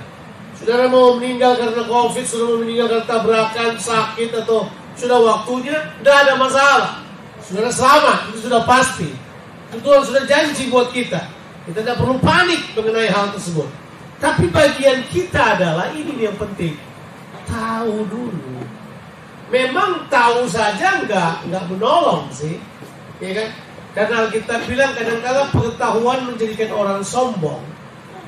Saudara 0.55 0.87
mau 0.87 1.19
meninggal 1.19 1.59
karena 1.59 1.83
COVID, 1.83 2.23
sudah 2.23 2.45
mau 2.47 2.59
meninggal 2.63 2.87
karena 2.87 3.05
tabrakan, 3.05 3.71
sakit 3.75 4.29
atau 4.39 4.71
sudah 4.95 5.19
waktunya, 5.19 5.75
tidak 5.99 6.15
ada 6.23 6.33
masalah. 6.39 6.91
Saudara 7.43 7.67
selamat, 7.75 8.17
itu 8.31 8.47
sudah 8.47 8.61
pasti. 8.63 9.11
Tuhan 9.75 10.01
sudah 10.07 10.23
janji 10.23 10.71
buat 10.71 10.95
kita. 10.95 11.19
Kita 11.67 11.83
tidak 11.83 11.99
perlu 11.99 12.15
panik 12.23 12.63
mengenai 12.71 13.11
hal 13.11 13.35
tersebut. 13.35 13.67
Tapi 14.23 14.47
bagian 14.47 15.03
kita 15.11 15.59
adalah 15.59 15.91
ini 15.91 16.23
yang 16.23 16.39
penting. 16.39 16.79
Tahu 17.45 18.07
dulu. 18.07 18.66
Memang 19.47 20.11
tahu 20.11 20.43
saja 20.51 21.07
nggak 21.07 21.47
nggak 21.47 21.63
menolong 21.71 22.27
sih, 22.35 22.59
ya 23.23 23.31
kan? 23.31 23.49
Karena 23.95 24.27
kita 24.27 24.61
bilang 24.67 24.91
kadang-kadang 24.93 25.47
pengetahuan 25.55 26.19
menjadikan 26.27 26.69
orang 26.75 27.01
sombong, 27.01 27.63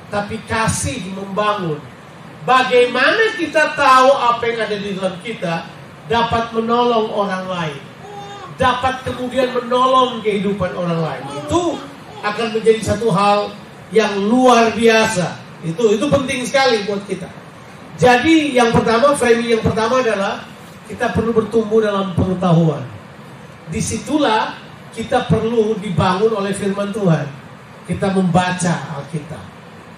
tapi 0.07 0.39
kasih 0.47 1.03
membangun. 1.11 1.77
Bagaimana 2.47 3.35
kita 3.35 3.75
tahu 3.75 4.09
apa 4.15 4.41
yang 4.47 4.59
ada 4.63 4.75
di 4.79 4.89
dalam 4.95 5.15
kita 5.19 5.67
dapat 6.07 6.55
menolong 6.55 7.11
orang 7.11 7.45
lain, 7.51 7.81
dapat 8.55 9.03
kemudian 9.03 9.51
menolong 9.51 10.23
kehidupan 10.23 10.71
orang 10.73 11.03
lain. 11.03 11.23
Itu 11.45 11.77
akan 12.23 12.47
menjadi 12.55 12.81
satu 12.95 13.11
hal 13.11 13.51
yang 13.91 14.15
luar 14.23 14.71
biasa. 14.71 15.35
Itu 15.67 15.93
itu 15.93 16.05
penting 16.07 16.47
sekali 16.47 16.87
buat 16.87 17.03
kita. 17.05 17.27
Jadi 17.99 18.55
yang 18.55 18.71
pertama, 18.71 19.11
framing 19.13 19.59
yang 19.59 19.63
pertama 19.63 19.99
adalah 19.99 20.47
kita 20.89 21.13
perlu 21.13 21.29
bertumbuh 21.37 21.85
dalam 21.85 22.17
pengetahuan. 22.17 22.81
Di 23.69 23.77
situlah 23.77 24.57
kita 24.89 25.29
perlu 25.29 25.77
dibangun 25.77 26.33
oleh 26.33 26.49
firman 26.49 26.89
Tuhan. 26.89 27.29
Kita 27.85 28.09
membaca 28.09 28.97
Alkitab. 28.97 29.43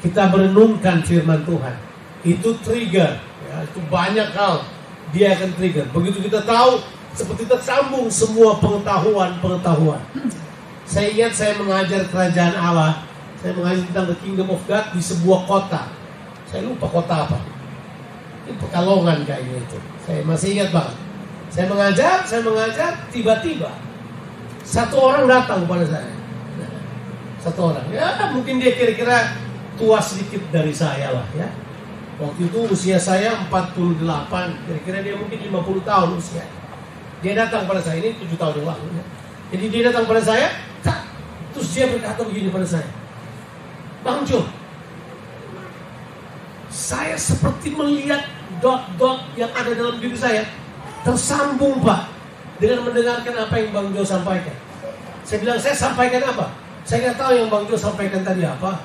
Kita 0.04 0.27
merenungkan 0.27 0.99
firman 1.08 1.47
Tuhan. 1.47 1.75
Itu 2.27 2.60
trigger. 2.60 3.23
Ya, 3.47 3.56
itu 3.63 3.80
banyak 3.88 4.36
hal. 4.36 4.67
Dia 5.15 5.32
akan 5.39 5.56
trigger. 5.56 5.88
Begitu 5.95 6.27
kita 6.27 6.43
tahu, 6.43 6.84
seperti 7.15 7.47
tersambung 7.47 8.12
semua 8.12 8.60
pengetahuan-pengetahuan. 8.60 10.04
Saya 10.84 11.08
ingat 11.12 11.32
saya 11.36 11.56
mengajar 11.56 12.04
kerajaan 12.12 12.56
Allah. 12.60 13.08
Saya 13.39 13.56
mengajar 13.56 13.84
tentang 13.88 14.08
the 14.12 14.17
kingdom 14.19 14.51
of 14.51 14.60
God 14.67 14.91
di 14.91 14.99
sebuah 14.99 15.47
kota. 15.47 15.88
Saya 16.51 16.67
lupa 16.67 16.88
kota 16.91 17.15
apa. 17.27 17.39
Ini 18.52 18.60
Pekalongan 18.60 19.24
kayaknya 19.24 19.64
itu. 19.64 19.80
Saya 20.04 20.20
masih 20.28 20.48
ingat 20.60 20.70
banget. 20.76 20.98
Saya 21.52 21.66
mengajar, 21.68 22.16
saya 22.28 22.42
mengajar, 22.44 22.92
tiba-tiba 23.12 23.72
satu 24.68 24.96
orang 25.00 25.28
datang 25.28 25.64
kepada 25.68 25.84
saya. 25.88 26.12
Satu 27.40 27.74
orang. 27.74 27.88
Ya 27.92 28.30
mungkin 28.36 28.60
dia 28.60 28.76
kira-kira 28.76 29.36
tua 29.80 29.98
sedikit 30.04 30.44
dari 30.52 30.76
saya 30.76 31.16
lah 31.16 31.28
ya. 31.36 31.48
Waktu 32.22 32.54
itu 32.54 32.60
usia 32.70 33.02
saya 33.02 33.34
48, 33.50 33.98
kira-kira 34.68 34.98
dia 35.02 35.16
mungkin 35.18 35.40
50 35.42 35.82
tahun 35.82 36.10
usia. 36.20 36.46
Dia 37.26 37.34
datang 37.34 37.66
pada 37.66 37.82
saya, 37.82 37.98
ini 37.98 38.14
7 38.14 38.38
tahun 38.38 38.62
yang 38.62 38.68
lalu 38.70 38.88
ya. 38.94 39.04
Jadi 39.52 39.66
dia 39.74 39.82
datang 39.90 40.06
pada 40.06 40.22
saya, 40.22 40.48
tak, 40.86 41.02
terus 41.58 41.74
dia 41.74 41.90
berkata 41.90 42.22
begini 42.22 42.54
pada 42.54 42.68
saya. 42.68 42.86
Bang 44.06 44.22
Jo, 44.22 44.46
saya 46.91 47.15
seperti 47.15 47.71
melihat 47.71 48.19
dot-dot 48.60 49.23
yang 49.39 49.47
ada 49.56 49.71
dalam 49.71 49.95
diri 50.04 50.19
saya 50.19 50.43
tersambung 51.08 51.80
pak 51.80 52.12
dengan 52.60 52.84
mendengarkan 52.84 53.47
apa 53.47 53.56
yang 53.56 53.71
Bang 53.71 53.95
Jo 53.95 54.04
sampaikan. 54.04 54.51
Saya 55.23 55.39
bilang, 55.39 55.56
saya 55.63 55.71
sampaikan 55.71 56.19
apa? 56.27 56.51
Saya 56.84 57.08
nggak 57.08 57.17
tahu 57.17 57.32
yang 57.32 57.47
Bang 57.47 57.63
Jo 57.71 57.80
sampaikan 57.80 58.21
tadi 58.27 58.43
apa. 58.43 58.75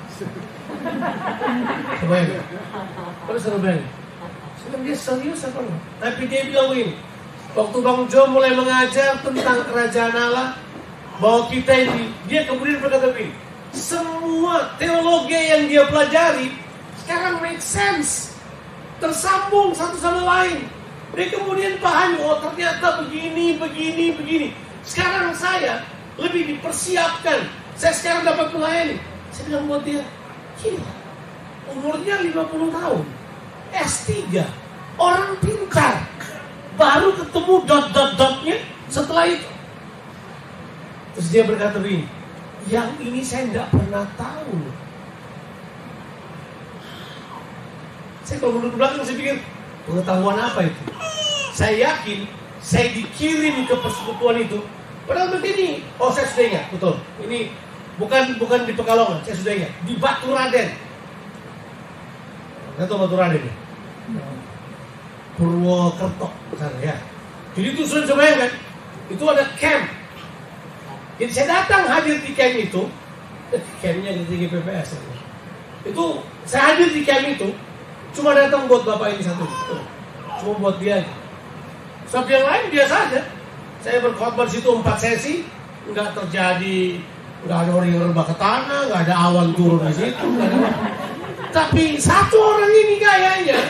Kalau 3.27 3.39
saya 3.43 3.59
bilang, 3.59 3.83
saya 4.55 4.79
dia 4.87 4.97
serius 4.97 5.43
apa 5.43 5.59
enggak? 5.67 5.83
Tapi 5.99 6.23
dia 6.31 6.41
bilang 6.47 6.71
begini, 6.71 6.95
waktu 7.59 7.79
Bang 7.83 8.01
Jo 8.07 8.23
mulai 8.31 8.55
mengajar 8.55 9.19
tentang 9.19 9.67
kerajaan 9.67 10.15
Allah, 10.15 10.55
bahwa 11.19 11.51
kita 11.51 11.75
ini, 11.75 12.15
dia 12.31 12.47
kemudian 12.47 12.79
berkata 12.79 13.11
begini, 13.11 13.35
semua 13.75 14.73
teologi 14.79 15.37
yang 15.37 15.67
dia 15.69 15.83
pelajari 15.91 16.66
sekarang 17.07 17.39
make 17.39 17.63
sense, 17.63 18.35
tersambung 18.99 19.71
satu 19.71 19.95
sama 19.95 20.27
lain. 20.27 20.67
Dia 21.15 21.31
kemudian 21.31 21.79
paham, 21.79 22.19
oh 22.19 22.43
ternyata 22.43 23.07
begini, 23.07 23.55
begini, 23.55 24.19
begini. 24.19 24.49
Sekarang 24.83 25.31
saya 25.31 25.87
lebih 26.19 26.51
dipersiapkan. 26.51 27.47
Saya 27.79 27.95
sekarang 27.95 28.27
dapat 28.27 28.51
melayani. 28.51 28.99
Saya 29.31 29.55
bilang 29.55 29.71
buat 29.71 29.87
dia, 29.87 30.03
gila, 30.59 30.91
umurnya 31.71 32.27
50 32.27 32.75
tahun, 32.75 33.05
S3, 33.71 34.43
orang 34.99 35.31
pintar, 35.39 36.03
baru 36.75 37.15
ketemu 37.23 37.55
dot-dot-dotnya 37.71 38.57
setelah 38.91 39.31
itu. 39.31 39.51
Terus 41.15 41.29
dia 41.31 41.43
berkata 41.47 41.79
begini, 41.79 42.11
yang 42.67 42.91
ini 42.99 43.23
saya 43.23 43.47
tidak 43.47 43.71
pernah 43.71 44.11
tahu. 44.19 44.86
Saya 48.27 48.43
kalau 48.43 48.59
menurut 48.59 48.75
belakang 48.75 49.07
saya 49.07 49.15
pikir, 49.15 49.39
pengetahuan 49.87 50.35
apa 50.35 50.67
itu? 50.67 50.83
Saya 51.55 51.79
yakin 51.79 52.27
saya 52.59 52.91
dikirim 52.91 53.71
ke 53.71 53.75
persekutuan 53.79 54.43
itu. 54.43 54.67
Padahal 55.07 55.31
begini, 55.39 55.87
oh 56.03 56.11
saya 56.11 56.27
sudah 56.35 56.45
ingat, 56.51 56.65
betul. 56.75 56.99
Ini 57.23 57.55
bukan 58.03 58.35
bukan 58.43 58.67
di 58.67 58.75
Pekalongan, 58.75 59.23
saya 59.23 59.39
sudah 59.39 59.53
ingat. 59.55 59.73
Di 59.87 59.95
Batu 60.03 60.35
Raden. 60.35 60.75
Nggak 62.75 62.87
tahu 62.91 62.99
Batu 63.07 63.15
Raden 63.15 63.43
ya? 63.47 63.55
Purwokerto. 65.39 66.29
Sana, 66.59 66.79
ya. 66.83 66.99
Jadi 67.55 67.67
itu 67.79 67.83
sudah 67.87 68.11
bisa 68.11 68.15
bayangkan, 68.19 68.53
itu 69.07 69.25
ada 69.31 69.45
camp. 69.55 69.85
Jadi 71.23 71.31
saya 71.31 71.47
datang 71.63 71.87
hadir 71.87 72.19
di 72.19 72.35
camp 72.35 72.59
itu, 72.59 72.83
eh, 73.55 73.63
campnya 73.79 74.11
di 74.19 74.23
tinggi 74.27 74.51
ya. 74.51 74.83
Itu 75.87 76.27
saya 76.43 76.75
hadir 76.75 76.91
di 76.91 77.07
camp 77.07 77.25
itu, 77.31 77.55
cuma 78.17 78.33
datang 78.33 78.65
buat 78.65 78.83
bapak 78.89 79.15
ini 79.15 79.23
satu, 79.23 79.45
cuma 80.41 80.53
buat 80.59 80.77
dia 80.81 81.05
aja. 81.05 81.13
Sebab 82.09 82.27
yang 82.33 82.45
lain 82.49 82.65
biasa 82.73 82.95
aja. 83.11 83.21
Saya 83.85 84.03
berkhotbah 84.03 84.49
situ 84.51 84.67
empat 84.67 84.97
sesi, 84.99 85.47
nggak 85.93 86.17
terjadi, 86.17 86.99
nggak 87.47 87.59
ada 87.67 87.71
orang 87.71 87.89
yang 87.93 88.03
rebah 88.11 88.27
ke 88.27 88.35
tanah, 88.41 88.81
nggak 88.91 89.01
ada 89.07 89.15
awan 89.31 89.55
turun 89.55 89.85
di 89.87 89.95
situ. 89.95 90.27
Tapi 91.55 91.95
satu 92.01 92.37
orang 92.41 92.73
ini 92.73 92.95
kayaknya, 92.99 93.61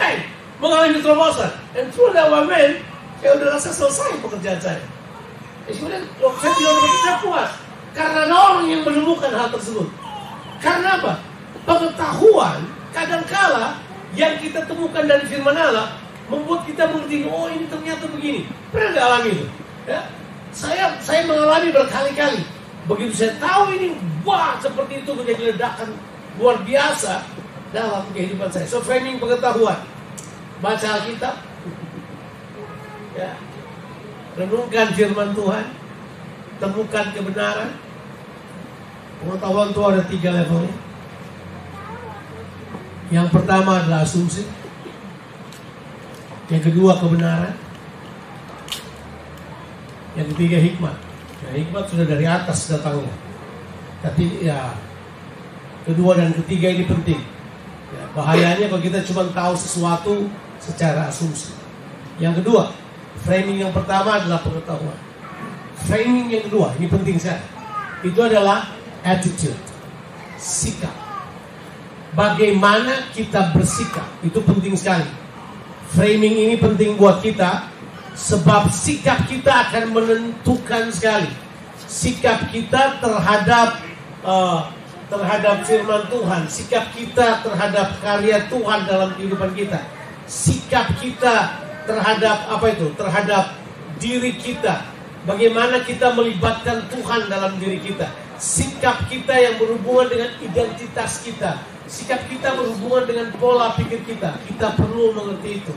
hey, 0.00 0.24
mengalami 0.62 1.02
terobosan. 1.04 1.52
Dan 1.76 1.92
through 1.92 2.16
that 2.16 2.32
one 2.32 2.48
man, 2.48 2.80
saya 3.20 3.36
udah 3.36 3.48
rasa 3.58 3.70
selesai 3.74 4.20
pekerjaan 4.24 4.60
saya. 4.62 4.82
Ya, 5.66 5.98
waktu 6.22 6.38
saya 6.40 6.54
tidak 6.54 7.00
saya 7.02 7.16
puas. 7.20 7.50
Karena 7.96 8.28
orang 8.28 8.68
yang 8.68 8.84
menemukan 8.84 9.32
hal 9.32 9.48
tersebut. 9.50 9.88
Karena 10.60 11.00
apa? 11.00 11.12
Pengetahuan 11.64 12.75
kadangkala 12.96 13.76
yang 14.16 14.40
kita 14.40 14.64
temukan 14.64 15.04
dari 15.04 15.28
firman 15.28 15.52
Allah 15.52 16.00
membuat 16.32 16.64
kita 16.64 16.88
mengerti, 16.88 17.28
oh 17.28 17.46
ini 17.52 17.68
ternyata 17.68 18.08
begini. 18.08 18.48
Pernah 18.72 18.88
nggak 18.96 19.04
alami 19.04 19.30
itu? 19.36 19.46
Ya? 19.84 20.00
Saya 20.56 20.96
saya 21.04 21.28
mengalami 21.28 21.68
berkali-kali. 21.68 22.40
Begitu 22.88 23.12
saya 23.12 23.32
tahu 23.36 23.76
ini, 23.76 23.92
wah 24.24 24.56
seperti 24.56 25.04
itu 25.04 25.12
menjadi 25.12 25.52
ledakan 25.52 25.92
luar 26.40 26.56
biasa 26.64 27.20
dalam 27.76 28.08
kehidupan 28.16 28.48
saya. 28.48 28.64
So 28.64 28.80
framing 28.80 29.20
pengetahuan, 29.20 29.76
baca 30.64 30.86
Alkitab, 30.96 31.36
ya, 33.18 33.36
renungkan 34.40 34.88
firman 34.96 35.36
Tuhan, 35.36 35.66
temukan 36.62 37.06
kebenaran. 37.12 37.70
Pengetahuan 39.16 39.72
itu 39.72 39.82
ada 39.82 40.02
tiga 40.08 40.30
levelnya. 40.32 40.85
Yang 43.10 43.28
pertama 43.30 43.78
adalah 43.78 44.02
asumsi. 44.02 44.42
Yang 46.50 46.72
kedua 46.72 46.98
kebenaran. 46.98 47.54
Yang 50.18 50.26
ketiga 50.34 50.58
hikmat. 50.58 50.96
Ya, 51.46 51.50
hikmat 51.62 51.84
sudah 51.86 52.06
dari 52.08 52.26
atas 52.26 52.66
datangnya. 52.66 53.14
Tapi 54.02 54.42
ya 54.42 54.74
kedua 55.86 56.18
dan 56.18 56.34
ketiga 56.42 56.74
ini 56.74 56.84
penting. 56.88 57.20
Ya, 57.94 58.02
bahayanya 58.18 58.66
kalau 58.66 58.82
kita 58.82 58.98
cuma 59.06 59.30
tahu 59.30 59.54
sesuatu 59.54 60.26
secara 60.58 61.06
asumsi. 61.06 61.54
Yang 62.18 62.42
kedua, 62.42 62.74
framing 63.22 63.62
yang 63.62 63.70
pertama 63.70 64.18
adalah 64.18 64.42
pengetahuan. 64.42 64.98
Framing 65.86 66.26
yang 66.32 66.44
kedua, 66.50 66.74
ini 66.80 66.90
penting 66.90 67.16
sekali. 67.20 67.44
Itu 68.02 68.18
adalah 68.26 68.74
attitude, 69.06 69.60
sikap. 70.40 71.05
Bagaimana 72.16 73.12
kita 73.12 73.52
bersikap, 73.52 74.08
itu 74.24 74.40
penting 74.40 74.72
sekali. 74.72 75.04
Framing 75.92 76.48
ini 76.48 76.54
penting 76.56 76.96
buat 76.96 77.20
kita, 77.20 77.68
sebab 78.16 78.72
sikap 78.72 79.28
kita 79.28 79.68
akan 79.68 79.92
menentukan 79.92 80.88
sekali. 80.88 81.28
Sikap 81.84 82.48
kita 82.48 83.04
terhadap 83.04 83.84
uh, 84.24 84.72
terhadap 85.12 85.62
firman 85.68 86.08
Tuhan, 86.08 86.42
sikap 86.48 86.88
kita 86.96 87.44
terhadap 87.44 88.00
karya 88.00 88.48
Tuhan 88.48 88.80
dalam 88.88 89.12
kehidupan 89.14 89.52
kita, 89.52 89.84
sikap 90.24 90.96
kita 90.98 91.52
terhadap 91.84 92.48
apa 92.48 92.66
itu? 92.72 92.96
Terhadap 92.96 93.44
diri 94.00 94.32
kita. 94.40 94.88
Bagaimana 95.28 95.84
kita 95.84 96.16
melibatkan 96.16 96.88
Tuhan 96.88 97.28
dalam 97.28 97.60
diri 97.60 97.76
kita. 97.84 98.08
Sikap 98.40 99.04
kita 99.12 99.36
yang 99.36 99.60
berhubungan 99.60 100.06
dengan 100.08 100.30
identitas 100.40 101.20
kita. 101.20 101.75
Sikap 101.86 102.26
kita 102.26 102.58
berhubungan 102.58 103.06
dengan 103.06 103.26
pola 103.38 103.74
pikir 103.78 104.02
kita. 104.02 104.42
Kita 104.42 104.74
perlu 104.74 105.14
mengerti 105.14 105.62
itu. 105.62 105.74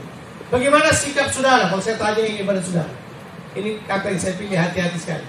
Bagaimana 0.50 0.90
sikap 0.90 1.30
saudara? 1.30 1.70
Kalau 1.70 1.78
saya 1.78 1.94
tanya 1.94 2.26
ini 2.26 2.42
pada 2.42 2.58
saudara. 2.58 2.90
Ini 3.54 3.82
kata 3.86 4.10
yang 4.10 4.20
saya 4.20 4.34
pilih 4.34 4.58
hati-hati 4.58 4.98
sekali. 4.98 5.26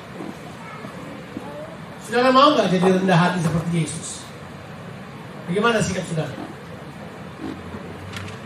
Saudara 2.02 2.34
mau 2.34 2.58
nggak 2.58 2.74
jadi 2.74 2.88
rendah 2.98 3.18
hati 3.18 3.40
seperti 3.46 3.70
Yesus? 3.86 4.26
Bagaimana 5.46 5.78
sikap 5.78 6.06
saudara? 6.10 6.34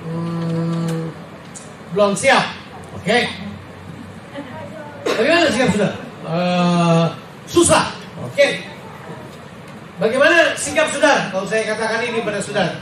Hmm, 0.05 1.09
belum 1.95 2.11
siap. 2.19 2.45
Oke. 2.99 3.31
Bagaimana 5.07 5.47
sikap 5.47 5.69
saudara? 5.71 5.95
Eh, 6.25 7.05
susah. 7.47 7.95
Oke. 8.27 8.74
Bagaimana 10.05 10.53
sikap 10.53 10.93
saudara? 10.93 11.33
Kalau 11.33 11.49
saya 11.49 11.65
katakan 11.65 12.05
ini 12.05 12.21
pada 12.21 12.37
saudara. 12.37 12.77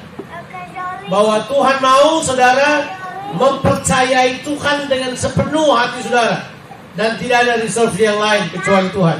Bahwa 1.08 1.40
Tuhan 1.48 1.78
mau 1.80 2.20
saudara 2.20 2.84
mempercayai 3.32 4.44
Tuhan 4.44 4.92
dengan 4.92 5.16
sepenuh 5.16 5.72
hati 5.72 6.04
saudara. 6.04 6.52
Dan 7.00 7.16
tidak 7.16 7.48
ada 7.48 7.64
reserve 7.64 7.96
yang 7.96 8.20
lain 8.20 8.52
kecuali 8.52 8.92
Tuhan. 8.92 9.20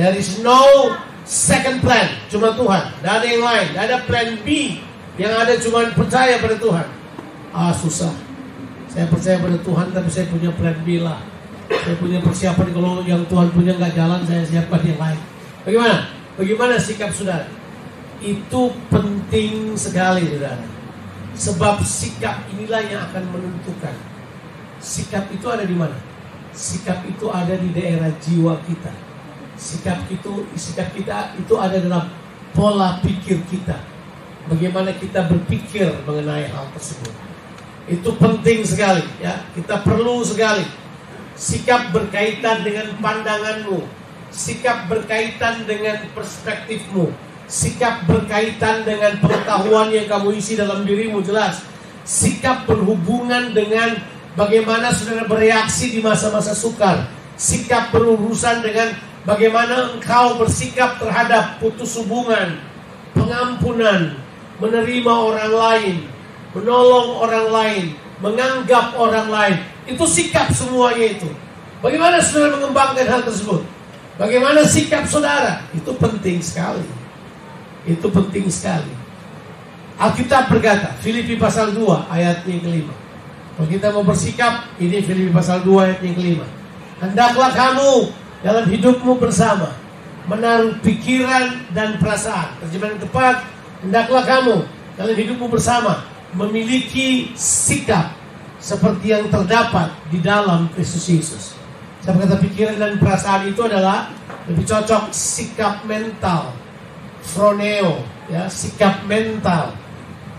There 0.00 0.16
is 0.16 0.40
no 0.40 0.96
second 1.28 1.84
plan, 1.84 2.16
cuma 2.32 2.56
Tuhan. 2.56 2.96
Tidak 2.96 3.12
ada 3.20 3.26
yang 3.28 3.44
lain, 3.44 3.66
tidak 3.76 3.84
ada 3.84 3.98
plan 4.08 4.28
B. 4.40 4.80
Yang 5.20 5.32
ada 5.36 5.54
cuma 5.60 5.78
percaya 5.92 6.40
pada 6.40 6.56
Tuhan. 6.56 6.86
Ah 7.52 7.76
susah. 7.76 8.14
Saya 8.88 9.04
percaya 9.04 9.36
pada 9.36 9.60
Tuhan, 9.60 9.86
tapi 9.92 10.08
saya 10.08 10.24
punya 10.32 10.48
plan 10.56 10.80
B 10.80 11.04
lah. 11.04 11.20
Saya 11.68 11.92
punya 12.00 12.24
persiapan 12.24 12.72
kalau 12.72 13.04
yang 13.04 13.20
Tuhan 13.28 13.52
punya 13.52 13.76
nggak 13.76 13.92
jalan, 13.92 14.24
saya 14.24 14.48
siapkan 14.48 14.80
yang 14.80 14.96
lain. 14.96 15.20
Bagaimana? 15.68 16.17
Bagaimana 16.38 16.78
sikap 16.78 17.10
saudara? 17.10 17.50
Itu 18.22 18.70
penting 18.94 19.74
sekali, 19.74 20.22
saudara. 20.30 20.62
Sebab 21.34 21.82
sikap 21.82 22.46
inilah 22.54 22.82
yang 22.86 23.02
akan 23.10 23.26
menentukan. 23.34 23.94
Sikap 24.78 25.26
itu 25.34 25.46
ada 25.50 25.66
di 25.66 25.74
mana? 25.74 25.98
Sikap 26.54 27.02
itu 27.10 27.26
ada 27.26 27.58
di 27.58 27.74
daerah 27.74 28.14
jiwa 28.22 28.54
kita. 28.70 28.94
Sikap 29.58 30.06
itu, 30.06 30.46
sikap 30.54 30.94
kita 30.94 31.34
itu 31.34 31.58
ada 31.58 31.82
dalam 31.82 32.06
pola 32.54 33.02
pikir 33.02 33.42
kita. 33.50 33.74
Bagaimana 34.46 34.94
kita 34.94 35.26
berpikir 35.26 35.90
mengenai 36.06 36.46
hal 36.54 36.70
tersebut. 36.70 37.10
Itu 37.90 38.14
penting 38.14 38.62
sekali, 38.62 39.02
ya. 39.18 39.42
Kita 39.58 39.82
perlu 39.82 40.22
sekali. 40.22 40.62
Sikap 41.34 41.90
berkaitan 41.90 42.62
dengan 42.62 42.94
pandanganmu, 43.02 43.97
sikap 44.32 44.88
berkaitan 44.88 45.64
dengan 45.64 46.04
perspektifmu, 46.12 47.12
sikap 47.48 48.04
berkaitan 48.04 48.84
dengan 48.84 49.16
pengetahuan 49.18 49.88
yang 49.88 50.06
kamu 50.06 50.36
isi 50.36 50.54
dalam 50.54 50.84
dirimu 50.84 51.24
jelas. 51.24 51.64
Sikap 52.08 52.64
berhubungan 52.64 53.52
dengan 53.52 54.00
bagaimana 54.32 54.92
saudara 54.96 55.28
bereaksi 55.28 55.92
di 55.92 56.00
masa-masa 56.00 56.56
sukar. 56.56 57.08
Sikap 57.36 57.92
berurusan 57.92 58.64
dengan 58.64 58.96
bagaimana 59.28 59.92
engkau 59.92 60.40
bersikap 60.40 60.96
terhadap 60.96 61.60
putus 61.60 62.00
hubungan, 62.00 62.56
pengampunan, 63.12 64.16
menerima 64.56 65.12
orang 65.12 65.52
lain, 65.52 65.94
menolong 66.56 67.08
orang 67.20 67.46
lain, 67.52 67.84
menganggap 68.24 68.96
orang 68.96 69.28
lain. 69.28 69.56
Itu 69.84 70.08
sikap 70.08 70.48
semuanya 70.50 71.16
itu. 71.16 71.28
Bagaimana 71.78 72.18
saudara 72.18 72.58
mengembangkan 72.58 73.06
hal 73.06 73.22
tersebut? 73.22 73.62
Bagaimana 74.18 74.66
sikap 74.66 75.06
saudara? 75.06 75.62
Itu 75.70 75.94
penting 75.94 76.42
sekali. 76.42 76.82
Itu 77.86 78.10
penting 78.10 78.50
sekali. 78.50 78.90
Alkitab 79.94 80.50
berkata, 80.50 80.98
Filipi 80.98 81.38
pasal 81.38 81.70
2 81.70 82.10
ayat 82.10 82.42
yang 82.46 82.62
kelima. 82.62 82.94
Kalau 83.54 83.68
kita 83.70 83.94
mau 83.94 84.02
bersikap, 84.02 84.66
ini 84.82 85.02
Filipi 85.06 85.30
pasal 85.30 85.62
2 85.62 85.86
ayat 85.86 85.98
yang 86.02 86.14
kelima. 86.18 86.46
Hendaklah 86.98 87.50
kamu 87.54 88.10
dalam 88.42 88.66
hidupmu 88.66 89.22
bersama 89.22 89.74
menaruh 90.26 90.76
pikiran 90.82 91.70
dan 91.70 91.98
perasaan. 92.02 92.58
Terjemahan 92.66 92.98
tepat, 92.98 93.46
hendaklah 93.82 94.22
kamu 94.26 94.56
dalam 94.98 95.14
hidupmu 95.14 95.46
bersama 95.46 96.02
memiliki 96.34 97.32
sikap 97.38 98.12
seperti 98.58 99.14
yang 99.14 99.30
terdapat 99.30 99.94
di 100.10 100.18
dalam 100.18 100.66
Kristus 100.74 101.06
Yesus. 101.06 101.44
Saya 102.08 102.24
berkata 102.24 102.40
pikiran 102.40 102.76
dan 102.80 102.96
perasaan 102.96 103.52
itu 103.52 103.60
adalah 103.68 104.08
lebih 104.48 104.64
cocok 104.64 105.12
sikap 105.12 105.84
mental, 105.84 106.56
froneo, 107.20 108.00
ya 108.32 108.48
sikap 108.48 109.04
mental, 109.04 109.76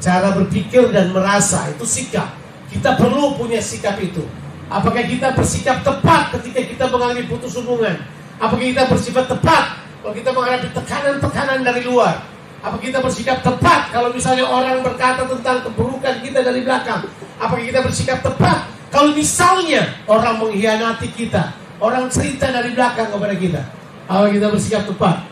cara 0.01 0.33
berpikir 0.33 0.89
dan 0.89 1.13
merasa 1.13 1.69
itu 1.69 1.85
sikap. 1.85 2.25
Kita 2.73 2.97
perlu 2.97 3.37
punya 3.37 3.61
sikap 3.61 4.01
itu. 4.01 4.25
Apakah 4.65 5.05
kita 5.05 5.29
bersikap 5.37 5.85
tepat 5.85 6.41
ketika 6.41 6.57
kita 6.65 6.83
mengalami 6.89 7.29
putus 7.29 7.53
hubungan? 7.61 8.01
Apakah 8.41 8.65
kita 8.65 8.89
bersifat 8.89 9.29
tepat 9.29 9.77
kalau 10.01 10.13
kita 10.17 10.33
menghadapi 10.33 10.73
tekanan-tekanan 10.73 11.61
dari 11.61 11.85
luar? 11.85 12.17
Apa 12.65 12.81
kita 12.81 12.97
bersikap 12.97 13.45
tepat 13.45 13.93
kalau 13.93 14.09
misalnya 14.09 14.49
orang 14.49 14.81
berkata 14.81 15.21
tentang 15.29 15.61
keburukan 15.69 16.17
kita 16.17 16.41
dari 16.41 16.65
belakang? 16.65 17.05
Apakah 17.37 17.61
kita 17.61 17.85
bersikap 17.85 18.25
tepat 18.25 18.65
Kalau 18.89 19.13
misalnya 19.13 19.85
orang 20.09 20.41
mengkhianati 20.41 21.13
kita, 21.13 21.58
orang 21.79 22.11
cerita 22.11 22.51
dari 22.51 22.75
belakang 22.75 23.09
kepada 23.09 23.35
kita, 23.35 23.61
apa 24.05 24.27
kita 24.31 24.47
bersikap 24.51 24.83
tepat? 24.87 25.23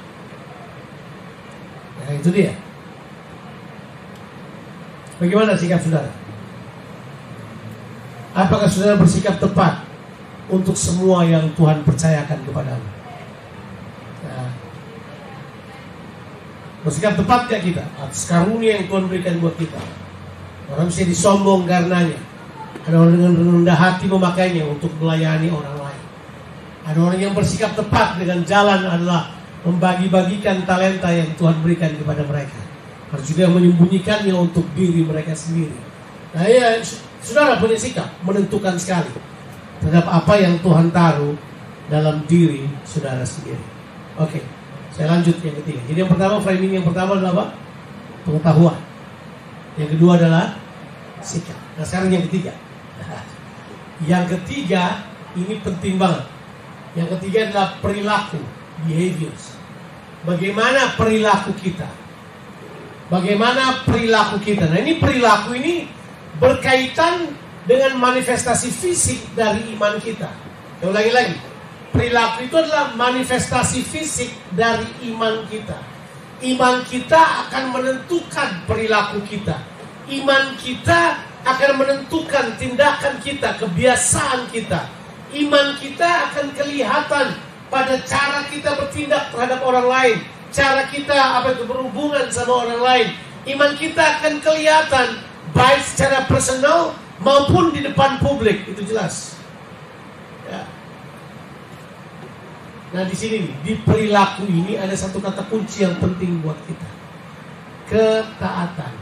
Nah, 2.08 2.12
itu 2.16 2.30
dia. 2.32 2.56
Bagaimana 5.20 5.60
sikap 5.60 5.82
saudara? 5.84 6.12
Apakah 8.38 8.70
saudara 8.70 8.96
bersikap 8.96 9.42
tepat 9.42 9.84
untuk 10.48 10.78
semua 10.78 11.26
yang 11.26 11.52
Tuhan 11.58 11.82
percayakan 11.84 12.40
kepadamu? 12.46 12.88
Nah, 14.24 14.50
bersikap 16.86 17.18
tepat 17.18 17.50
gak 17.50 17.62
kita 17.66 17.84
atas 17.98 18.30
karunia 18.30 18.78
yang 18.78 18.86
Tuhan 18.86 19.10
berikan 19.10 19.42
buat 19.42 19.58
kita? 19.58 19.82
Orang 20.72 20.88
bisa 20.88 21.04
disombong 21.04 21.66
karenanya. 21.66 22.20
Ada 22.88 22.96
orang 22.96 23.20
dengan 23.20 23.34
rendah 23.36 23.76
hati 23.76 24.06
memakainya 24.08 24.64
untuk 24.64 24.94
melayani 25.02 25.52
orang. 25.52 25.77
Ada 26.88 27.00
orang 27.04 27.20
yang 27.20 27.34
bersikap 27.36 27.76
tepat 27.76 28.16
dengan 28.16 28.48
jalan 28.48 28.88
adalah 28.88 29.36
membagi-bagikan 29.68 30.64
talenta 30.64 31.12
yang 31.12 31.28
Tuhan 31.36 31.60
berikan 31.60 31.92
kepada 32.00 32.24
mereka. 32.24 32.56
Harus 33.12 33.28
juga 33.28 33.52
menyembunyikannya 33.52 34.32
untuk 34.32 34.64
diri 34.72 35.04
mereka 35.04 35.36
sendiri. 35.36 35.76
Nah 36.32 36.48
ya, 36.48 36.80
saudara 37.20 37.60
punya 37.60 37.76
sikap 37.76 38.08
menentukan 38.24 38.80
sekali 38.80 39.12
terhadap 39.84 40.08
apa 40.08 40.34
yang 40.40 40.56
Tuhan 40.64 40.88
taruh 40.96 41.36
dalam 41.92 42.24
diri 42.24 42.64
saudara 42.88 43.28
sendiri. 43.28 43.60
Oke, 44.16 44.40
saya 44.96 45.12
lanjut 45.12 45.36
yang 45.44 45.56
ketiga. 45.60 45.82
Jadi 45.92 45.98
yang 46.08 46.12
pertama 46.12 46.40
framing 46.40 46.72
yang 46.80 46.88
pertama 46.88 47.20
adalah 47.20 47.32
apa? 47.36 47.46
Pengetahuan. 48.24 48.80
Yang 49.76 49.90
kedua 50.00 50.12
adalah 50.16 50.46
sikap. 51.20 51.60
Nah 51.76 51.84
sekarang 51.84 52.16
yang 52.16 52.24
ketiga. 52.32 52.56
Yang 54.10 54.38
ketiga 54.38 55.06
ini 55.34 55.58
penting 55.62 55.98
banget. 55.98 56.37
Yang 56.98 57.22
ketiga 57.22 57.40
adalah 57.54 57.70
perilaku, 57.78 58.42
behaviors. 58.90 59.54
Bagaimana 60.26 60.98
perilaku 60.98 61.54
kita? 61.62 61.86
Bagaimana 63.14 63.86
perilaku 63.86 64.42
kita? 64.42 64.66
Nah 64.66 64.82
ini 64.82 64.98
perilaku 64.98 65.54
ini 65.54 65.86
berkaitan 66.42 67.38
dengan 67.70 68.02
manifestasi 68.02 68.74
fisik 68.74 69.22
dari 69.38 69.78
iman 69.78 70.02
kita. 70.02 70.28
Saya 70.82 70.90
ulangi 70.90 71.14
lagi. 71.14 71.38
Perilaku 71.94 72.50
itu 72.50 72.56
adalah 72.58 72.98
manifestasi 72.98 73.80
fisik 73.86 74.34
dari 74.58 74.90
iman 75.14 75.46
kita. 75.46 75.78
Iman 76.42 76.82
kita 76.90 77.48
akan 77.48 77.78
menentukan 77.78 78.66
perilaku 78.66 79.22
kita. 79.30 79.62
Iman 80.10 80.58
kita 80.58 81.22
akan 81.46 81.72
menentukan 81.78 82.58
tindakan 82.58 83.22
kita, 83.22 83.54
kebiasaan 83.62 84.50
kita. 84.50 84.97
Iman 85.36 85.76
kita 85.76 86.32
akan 86.32 86.56
kelihatan 86.56 87.36
pada 87.68 88.00
cara 88.08 88.48
kita 88.48 88.80
bertindak 88.80 89.28
terhadap 89.36 89.60
orang 89.60 89.88
lain, 89.92 90.18
cara 90.56 90.88
kita 90.88 91.12
apa 91.12 91.52
itu 91.52 91.68
berhubungan 91.68 92.32
sama 92.32 92.64
orang 92.64 92.82
lain. 92.82 93.08
Iman 93.48 93.76
kita 93.76 94.00
akan 94.00 94.40
kelihatan 94.40 95.20
baik 95.52 95.84
secara 95.84 96.24
personal 96.28 96.96
maupun 97.20 97.76
di 97.76 97.84
depan 97.84 98.24
publik, 98.24 98.64
itu 98.72 98.88
jelas. 98.88 99.36
Ya. 100.48 100.64
Nah 102.96 103.04
di 103.04 103.16
sini 103.16 103.52
di 103.68 103.76
perilaku 103.84 104.48
ini 104.48 104.80
ada 104.80 104.96
satu 104.96 105.20
kata 105.20 105.44
kunci 105.52 105.84
yang 105.84 106.00
penting 106.00 106.40
buat 106.40 106.56
kita. 106.64 106.90
Ketaatan. 107.88 108.94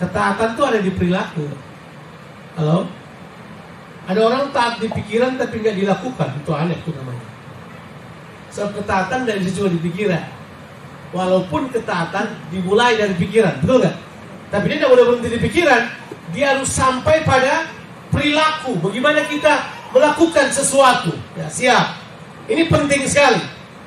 Ketaatan 0.00 0.48
itu 0.56 0.62
ada 0.64 0.78
di 0.80 0.92
perilaku. 0.92 1.46
Halo? 2.56 3.01
Ada 4.02 4.18
orang 4.18 4.50
taat 4.50 4.82
di 4.82 4.90
pikiran 4.90 5.38
tapi 5.38 5.62
nggak 5.62 5.76
dilakukan. 5.78 6.28
Itu 6.42 6.50
aneh 6.50 6.78
itu 6.78 6.90
namanya. 6.90 7.24
Sebab 8.52 8.82
ketaatan 8.82 9.24
dari 9.24 9.40
cuma 9.48 9.68
di 9.70 9.80
pikiran. 9.80 10.24
Walaupun 11.12 11.68
ketaatan 11.70 12.50
dimulai 12.50 12.96
dari 12.96 13.14
pikiran, 13.14 13.60
betul 13.62 13.84
nggak? 13.84 13.96
Tapi 14.52 14.64
dia 14.68 14.76
tidak 14.80 14.90
boleh 14.96 15.04
berhenti 15.08 15.28
di 15.32 15.40
pikiran. 15.40 15.82
Dia 16.32 16.56
harus 16.56 16.70
sampai 16.72 17.24
pada 17.24 17.68
perilaku. 18.12 18.80
Bagaimana 18.80 19.24
kita 19.28 19.68
melakukan 19.92 20.48
sesuatu. 20.52 21.12
Ya, 21.36 21.46
siap. 21.48 22.00
Ini 22.48 22.66
penting 22.68 23.04
sekali. 23.06 23.40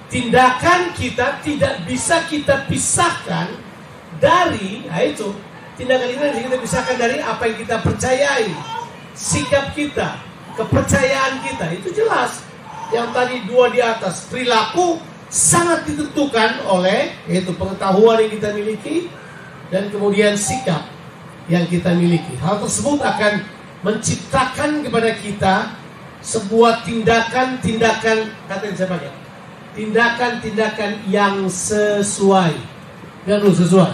Tindakan 0.05 0.93
kita 0.93 1.41
tidak 1.41 1.81
bisa 1.89 2.23
kita 2.29 2.69
pisahkan 2.69 3.49
dari, 4.21 4.85
nah 4.85 5.01
itu, 5.01 5.33
tindakan 5.75 6.07
ini 6.13 6.45
kita 6.45 6.57
pisahkan 6.61 6.95
dari 6.95 7.17
apa 7.19 7.41
yang 7.49 7.57
kita 7.57 7.81
percayai, 7.81 8.47
sikap 9.15 9.71
kita, 9.73 10.19
kepercayaan 10.59 11.41
kita. 11.41 11.65
Itu 11.73 11.89
jelas. 11.95 12.43
Yang 12.93 13.07
tadi 13.17 13.35
dua 13.49 13.73
di 13.73 13.81
atas, 13.81 14.29
perilaku 14.29 15.01
sangat 15.31 15.89
ditentukan 15.89 16.69
oleh 16.69 17.17
yaitu 17.25 17.49
pengetahuan 17.57 18.21
yang 18.21 18.31
kita 18.37 18.49
miliki 18.53 19.09
dan 19.73 19.89
kemudian 19.89 20.37
sikap 20.37 20.85
yang 21.49 21.65
kita 21.65 21.97
miliki. 21.97 22.37
Hal 22.37 22.61
tersebut 22.61 23.01
akan 23.01 23.41
menciptakan 23.81 24.85
kepada 24.85 25.11
kita 25.17 25.55
sebuah 26.25 26.81
tindakan-tindakan 26.85 28.17
kata 28.49 28.63
yang 28.65 28.77
saya 28.77 28.89
pakai 28.89 29.11
tindakan-tindakan 29.77 30.91
yang 31.05 31.45
sesuai 31.45 32.55
dan 33.29 33.39
sesuai 33.45 33.93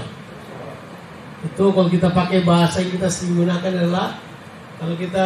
itu 1.42 1.66
kalau 1.74 1.90
kita 1.90 2.08
pakai 2.14 2.46
bahasa 2.48 2.80
yang 2.80 2.96
kita 2.96 3.10
sering 3.12 3.36
gunakan 3.36 3.72
adalah 3.84 4.16
kalau 4.82 4.98
kita 4.98 5.26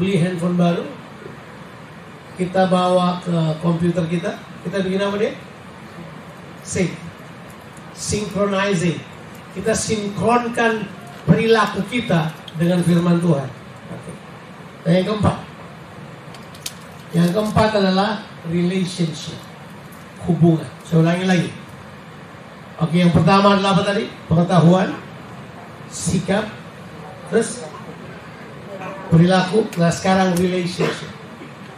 beli 0.00 0.16
handphone 0.16 0.56
baru 0.56 0.88
kita 2.40 2.72
bawa 2.72 3.20
ke 3.20 3.36
komputer 3.60 4.08
kita 4.08 4.40
kita 4.64 4.80
bikin 4.80 5.04
apa 5.04 5.16
dia? 5.20 5.32
Sync 6.64 6.90
synchronizing. 7.96 9.00
Kita 9.56 9.72
sinkronkan 9.72 10.84
perilaku 11.24 11.80
kita 11.88 12.28
dengan 12.60 12.84
firman 12.84 13.20
Tuhan. 13.20 13.48
Dan 14.84 14.92
yang 15.00 15.06
keempat. 15.08 15.36
Yang 17.16 17.28
keempat 17.32 17.70
adalah 17.80 18.20
relationship. 18.52 19.40
Hubungan. 20.28 20.68
Saya 20.84 21.00
ulangi 21.00 21.24
lagi. 21.24 21.50
Oke, 22.76 23.00
yang 23.00 23.14
pertama 23.14 23.56
adalah 23.56 23.72
apa 23.72 23.82
tadi? 23.88 24.04
Pengetahuan, 24.28 24.92
sikap, 25.88 26.44
terus 27.32 27.64
perilaku. 29.08 29.66
Nah, 29.78 29.92
sekarang 29.92 30.34
relationship. 30.38 31.10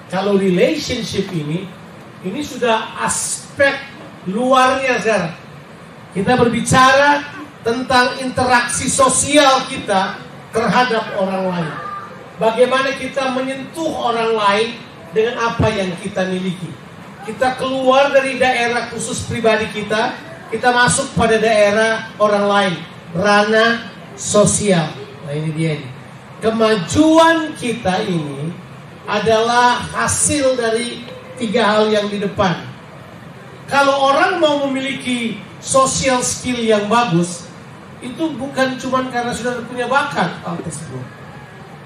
Kalau 0.09 0.41
relationship 0.41 1.29
ini, 1.33 1.69
ini 2.25 2.41
sudah 2.41 2.99
aspek 3.05 3.77
luarnya 4.29 4.99
sekarang. 5.01 5.35
Kita 6.17 6.33
berbicara 6.41 7.23
tentang 7.61 8.17
interaksi 8.25 8.89
sosial 8.89 9.69
kita 9.69 10.17
terhadap 10.51 11.15
orang 11.21 11.45
lain. 11.53 11.75
Bagaimana 12.39 12.95
kita 12.97 13.35
menyentuh 13.35 13.91
orang 13.93 14.33
lain 14.33 14.69
dengan 15.13 15.37
apa 15.53 15.69
yang 15.69 15.91
kita 16.01 16.25
miliki. 16.31 16.71
Kita 17.29 17.61
keluar 17.61 18.09
dari 18.09 18.41
daerah 18.41 18.89
khusus 18.89 19.27
pribadi 19.29 19.69
kita, 19.69 20.17
kita 20.49 20.73
masuk 20.73 21.13
pada 21.13 21.37
daerah 21.37 22.09
orang 22.17 22.45
lain, 22.49 22.75
ranah 23.13 23.93
sosial. 24.17 24.89
Nah 25.29 25.33
ini 25.37 25.51
dia 25.53 25.77
ini. 25.77 25.98
Kemajuan 26.39 27.59
kita 27.59 28.07
ini 28.07 28.55
adalah 29.11 29.83
hasil 29.91 30.55
dari 30.55 31.03
tiga 31.35 31.67
hal 31.67 31.91
yang 31.91 32.07
di 32.07 32.23
depan. 32.23 32.63
Kalau 33.67 34.15
orang 34.15 34.39
mau 34.39 34.63
memiliki 34.71 35.35
social 35.59 36.23
skill 36.23 36.63
yang 36.63 36.87
bagus, 36.87 37.51
itu 37.99 38.31
bukan 38.39 38.79
cuma 38.79 39.03
karena 39.11 39.35
sudah 39.35 39.59
punya 39.67 39.91
bakat 39.91 40.31
hal 40.47 40.55
tersebut. 40.63 41.03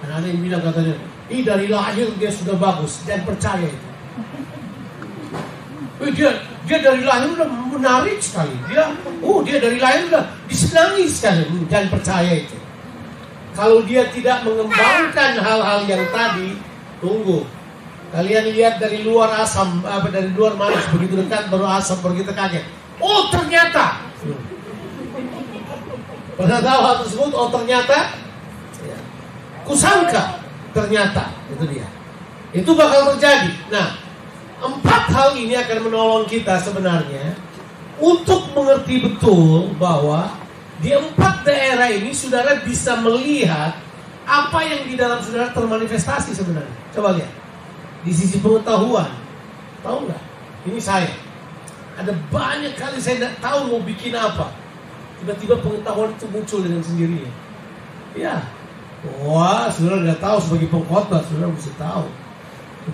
Dan 0.04 0.20
ada 0.20 0.26
yang 0.28 0.40
bilang 0.44 0.62
katanya, 0.62 1.00
ini 1.32 1.40
dari 1.40 1.66
lahir 1.72 2.12
dia 2.20 2.28
sudah 2.28 2.52
bagus 2.60 3.00
dan 3.08 3.24
percaya 3.24 3.64
itu. 3.64 3.88
Dia 6.12 6.30
dia 6.68 6.78
dari 6.82 7.02
lahir 7.08 7.32
udah 7.34 7.48
menarik 7.72 8.20
sekali. 8.20 8.52
Dia, 8.68 8.92
oh 9.24 9.40
dia 9.40 9.56
dari 9.56 9.80
lahir 9.80 10.12
udah 10.12 10.28
disenangi 10.44 11.08
sekali 11.08 11.48
dan 11.72 11.88
percaya 11.88 12.44
itu. 12.44 12.61
Kalau 13.52 13.84
dia 13.84 14.08
tidak 14.08 14.48
mengembangkan 14.48 15.36
hal-hal 15.36 15.80
yang 15.84 16.04
tadi, 16.08 16.56
tunggu. 17.04 17.44
Kalian 18.12 18.52
lihat 18.52 18.76
dari 18.80 19.04
luar 19.04 19.32
asam, 19.40 19.80
apa 19.84 20.08
dari 20.12 20.32
luar 20.32 20.56
manis 20.56 20.84
begitu 20.92 21.24
dekat 21.24 21.48
baru 21.48 21.64
asam 21.68 22.00
begitu 22.04 22.32
kaget. 22.32 22.64
Oh 23.00 23.28
ternyata. 23.32 24.04
Pernah 26.36 26.58
tahu 26.60 26.80
hal 26.80 26.96
tersebut? 27.04 27.30
Oh 27.32 27.48
ternyata. 27.48 27.98
Ya. 28.84 28.98
Kusangka 29.64 30.44
ternyata 30.76 31.32
itu 31.52 31.64
dia. 31.68 31.88
Itu 32.52 32.76
bakal 32.76 33.16
terjadi. 33.16 33.52
Nah, 33.72 34.02
Empat 34.62 35.10
hal 35.10 35.34
ini 35.34 35.58
akan 35.58 35.90
menolong 35.90 36.24
kita 36.30 36.54
sebenarnya 36.62 37.34
untuk 37.98 38.54
mengerti 38.54 39.02
betul 39.02 39.74
bahwa 39.74 40.30
di 40.82 40.90
empat 40.90 41.46
daerah 41.46 41.88
ini 41.94 42.10
saudara 42.10 42.58
bisa 42.66 42.98
melihat 42.98 43.78
Apa 44.22 44.62
yang 44.62 44.86
di 44.86 44.94
dalam 44.94 45.18
saudara 45.18 45.50
termanifestasi 45.50 46.30
sebenarnya? 46.30 46.70
Coba 46.94 47.18
lihat. 47.18 47.32
Di 48.06 48.14
sisi 48.14 48.38
pengetahuan. 48.38 49.10
Tahu 49.82 50.06
nggak? 50.06 50.22
Ini 50.70 50.78
saya. 50.78 51.10
Ada 51.98 52.14
banyak 52.30 52.78
kali 52.78 53.02
saya 53.02 53.18
tidak 53.18 53.34
tahu 53.42 53.58
mau 53.66 53.82
bikin 53.82 54.14
apa. 54.14 54.54
Tiba-tiba 55.18 55.58
pengetahuan 55.58 56.14
itu 56.14 56.26
muncul 56.30 56.62
dengan 56.62 56.86
sendirinya. 56.86 57.32
Ya. 58.14 58.46
Wah, 59.26 59.66
saudara 59.74 59.98
nggak 60.06 60.22
tahu 60.22 60.38
sebagai 60.38 60.70
pengkhotbah, 60.70 61.26
saudara 61.26 61.50
mesti 61.50 61.74
tahu. 61.74 62.06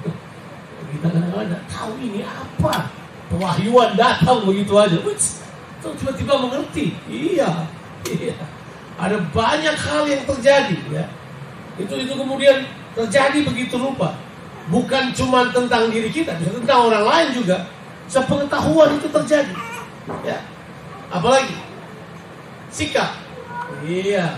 Kita 0.97 1.13
kadang-kadang 1.13 1.45
nggak 1.53 1.65
tahu 1.69 1.93
ini 2.01 2.25
apa. 2.25 2.89
Pewahyuan 3.29 3.93
datang 4.01 4.49
begitu 4.49 4.73
aja. 4.81 4.97
Tiba-tiba 5.85 6.41
mengerti. 6.41 6.97
Iya, 7.13 7.69
iya. 8.07 8.37
Ada 8.99 9.23
banyak 9.31 9.77
hal 9.79 10.03
yang 10.11 10.23
terjadi 10.27 10.79
ya. 10.91 11.07
Itu 11.79 11.95
itu 11.95 12.13
kemudian 12.15 12.67
terjadi 12.99 13.47
begitu 13.47 13.79
rupa. 13.79 14.19
Bukan 14.69 15.17
cuma 15.17 15.49
tentang 15.49 15.89
diri 15.89 16.13
kita, 16.13 16.37
bisa 16.37 16.53
tentang 16.53 16.93
orang 16.93 17.05
lain 17.07 17.29
juga. 17.41 17.65
Sepengetahuan 18.11 18.99
itu 18.99 19.09
terjadi. 19.09 19.55
Ya. 20.27 20.43
Apalagi 21.09 21.57
sikap. 22.69 23.17
Iya. 23.87 24.37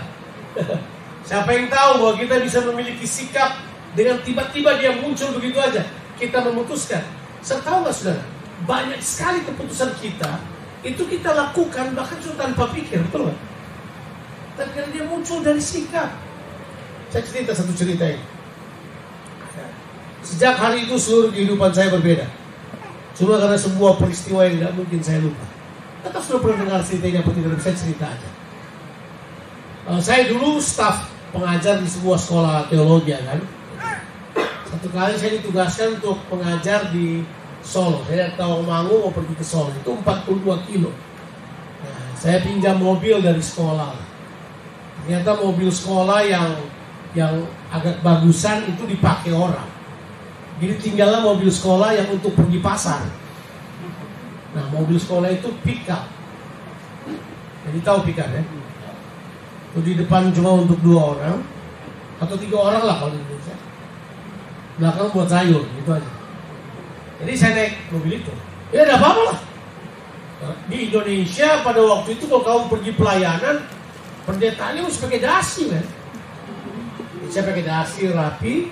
Siapa 1.27 1.49
yang 1.55 1.67
tahu 1.67 1.91
bahwa 2.05 2.13
kita 2.19 2.35
bisa 2.43 2.59
memiliki 2.63 3.03
sikap 3.07 3.59
dengan 3.97 4.19
tiba-tiba 4.23 4.77
dia 4.79 4.95
muncul 4.95 5.35
begitu 5.35 5.57
aja. 5.59 5.83
Kita 6.15 6.43
memutuskan. 6.45 7.01
Tahu 7.41 7.77
nggak 7.81 7.95
saudara? 7.95 8.23
Banyak 8.69 9.01
sekali 9.01 9.41
keputusan 9.41 9.97
kita 9.97 10.37
itu 10.81 11.05
kita 11.05 11.33
lakukan 11.33 11.93
bahkan 11.93 12.17
sudah 12.21 12.49
tanpa 12.49 12.69
pikir, 12.73 13.01
betul 13.09 13.29
nggak? 13.29 13.50
Karena 14.59 14.89
dia 14.91 15.03
muncul 15.07 15.39
dari 15.41 15.61
sikap. 15.63 16.11
Saya 17.11 17.23
cerita 17.27 17.51
satu 17.51 17.75
cerita 17.75 18.07
ini. 18.07 18.23
Sejak 20.21 20.55
hari 20.55 20.85
itu 20.85 20.95
seluruh 20.95 21.33
kehidupan 21.33 21.73
saya 21.73 21.91
berbeda. 21.91 22.29
Cuma 23.17 23.41
karena 23.41 23.57
sebuah 23.57 23.99
peristiwa 23.99 24.47
yang 24.47 24.61
tidak 24.61 24.73
mungkin 24.77 24.99
saya 25.03 25.19
lupa. 25.19 25.45
Tetap 26.01 26.21
sudah 26.23 26.39
pernah 26.39 26.57
dengar 26.65 26.81
cerita 26.81 27.05
ini 27.09 27.17
apa 27.19 27.31
tidak, 27.35 27.61
saya 27.61 27.75
cerita 27.77 28.05
aja. 28.07 28.29
Uh, 29.81 30.01
saya 30.01 30.29
dulu 30.29 30.61
staf 30.61 31.09
pengajar 31.33 31.81
di 31.81 31.87
sebuah 31.89 32.17
sekolah 32.21 32.55
teologi 32.69 33.17
kan. 33.17 33.41
Satu 34.71 34.87
kali 34.93 35.13
saya 35.19 35.35
ditugaskan 35.41 35.99
untuk 35.99 36.21
pengajar 36.31 36.87
di 36.95 37.27
Solo. 37.61 38.01
Saya 38.07 38.31
tahu 38.39 38.63
Mangu 38.63 39.03
mau 39.03 39.11
pergi 39.11 39.35
ke 39.35 39.45
Solo. 39.45 39.69
Itu 39.75 39.99
42 39.99 40.69
kilo. 40.69 40.95
Nah, 41.83 42.07
saya 42.15 42.39
pinjam 42.39 42.79
mobil 42.79 43.19
dari 43.19 43.43
sekolah. 43.43 44.10
Ternyata 45.01 45.41
mobil 45.41 45.69
sekolah 45.73 46.19
yang 46.25 46.49
yang 47.11 47.43
agak 47.73 47.99
bagusan 48.05 48.69
itu 48.71 48.83
dipakai 48.87 49.35
orang. 49.35 49.67
Jadi 50.61 50.77
tinggallah 50.77 51.25
mobil 51.25 51.49
sekolah 51.49 51.91
yang 51.97 52.07
untuk 52.13 52.37
pergi 52.37 52.61
pasar. 52.61 53.01
Nah, 54.51 54.65
mobil 54.69 54.99
sekolah 54.99 55.31
itu 55.33 55.49
pick 55.65 55.89
up. 55.89 56.05
Jadi 57.65 57.79
tahu 57.81 58.05
pick 58.05 58.21
up 58.21 58.29
ya? 58.29 58.43
Itu 59.71 59.79
di 59.81 59.95
depan 59.97 60.29
cuma 60.35 60.61
untuk 60.61 60.77
dua 60.83 61.17
orang 61.17 61.39
atau 62.21 62.35
tiga 62.37 62.57
orang 62.61 62.83
lah 62.85 62.95
kalau 63.01 63.11
di 63.15 63.19
Indonesia. 63.23 63.57
Belakang 64.77 65.09
buat 65.09 65.27
sayur 65.27 65.63
gitu 65.65 65.89
aja. 65.91 66.11
Jadi 67.25 67.33
saya 67.33 67.51
naik 67.57 67.73
mobil 67.89 68.21
itu. 68.21 68.33
Ya 68.69 68.85
tidak 68.85 69.01
apa-apa 69.01 69.21
lah. 69.33 69.39
Di 70.69 70.77
Indonesia 70.89 71.61
pada 71.61 71.81
waktu 71.85 72.17
itu 72.17 72.25
kalau 72.25 72.43
kamu 72.43 72.63
pergi 72.69 72.91
pelayanan, 72.97 73.55
pendetaannya 74.31 74.87
harus 74.87 74.95
pakai 74.95 75.19
dasi 75.19 75.67
kan. 75.67 75.85
Saya 77.27 77.43
pakai 77.47 77.63
dasi 77.67 78.01
rapi, 78.11 78.71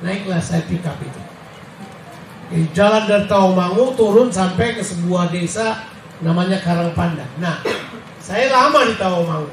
naiklah 0.00 0.40
saya 0.40 0.64
pick 0.64 0.80
itu. 0.80 1.20
Di 2.46 2.62
jalan 2.72 3.04
dari 3.04 3.28
Tawamangu 3.28 3.92
turun 3.98 4.32
sampai 4.32 4.76
ke 4.76 4.82
sebuah 4.84 5.28
desa 5.28 5.84
namanya 6.24 6.56
Karangpandan. 6.64 7.28
Nah, 7.36 7.60
saya 8.20 8.48
lama 8.48 8.88
di 8.88 8.96
Tawamangu. 8.96 9.52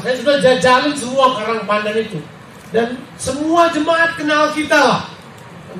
Saya 0.00 0.14
sudah 0.16 0.36
jajalin 0.40 0.94
semua 0.96 1.36
Karangpandan 1.36 1.96
itu. 2.00 2.20
Dan 2.72 2.98
semua 3.20 3.68
jemaat 3.70 4.16
kenal 4.16 4.50
kita 4.56 4.78
lah. 4.78 5.02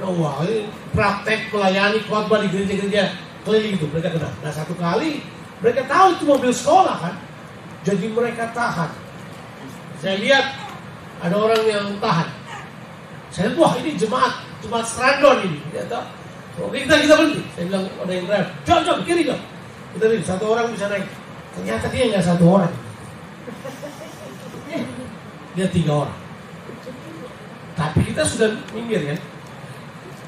Wah, 0.00 0.42
ini 0.42 0.66
praktek 0.90 1.54
melayani 1.54 2.02
khotbah 2.06 2.42
di 2.42 2.50
gereja-gereja 2.50 3.14
keliling 3.46 3.78
itu 3.78 3.86
mereka 3.92 4.10
kenal. 4.10 4.32
Nah 4.42 4.50
satu 4.50 4.74
kali 4.74 5.22
mereka 5.62 5.86
tahu 5.86 6.18
itu 6.18 6.24
mobil 6.26 6.50
sekolah 6.50 6.96
kan, 6.98 7.14
jadi 7.84 8.06
mereka 8.10 8.48
tahan. 8.56 8.90
Saya 10.00 10.16
lihat 10.18 10.46
ada 11.20 11.36
orang 11.36 11.62
yang 11.68 11.86
tahan. 12.00 12.28
Saya 13.28 13.52
lihat, 13.52 13.60
wah 13.60 13.72
ini 13.76 13.92
jemaat, 14.00 14.40
jemaat 14.64 14.86
Strandon 14.88 15.44
ini. 15.44 15.60
Tahu. 15.86 16.04
Oke 16.64 16.86
kita 16.86 16.94
kita 17.02 17.14
berhenti. 17.18 17.42
Saya 17.52 17.64
bilang 17.66 17.84
ada 17.90 18.12
yang 18.14 18.26
drive, 18.30 18.50
jom 18.64 18.80
jom 18.86 18.98
kiri 19.04 19.22
jom. 19.26 19.40
Kita 19.94 20.04
lihat 20.10 20.24
satu 20.24 20.44
orang 20.48 20.66
bisa 20.72 20.86
naik. 20.88 21.06
Ternyata 21.54 21.86
dia 21.92 22.04
nggak 22.10 22.24
satu 22.24 22.44
orang. 22.46 22.74
Dia 25.54 25.66
tiga 25.70 25.92
orang. 26.06 26.18
Tapi 27.74 28.00
kita 28.10 28.22
sudah 28.26 28.48
minggir 28.74 29.02
ya. 29.02 29.16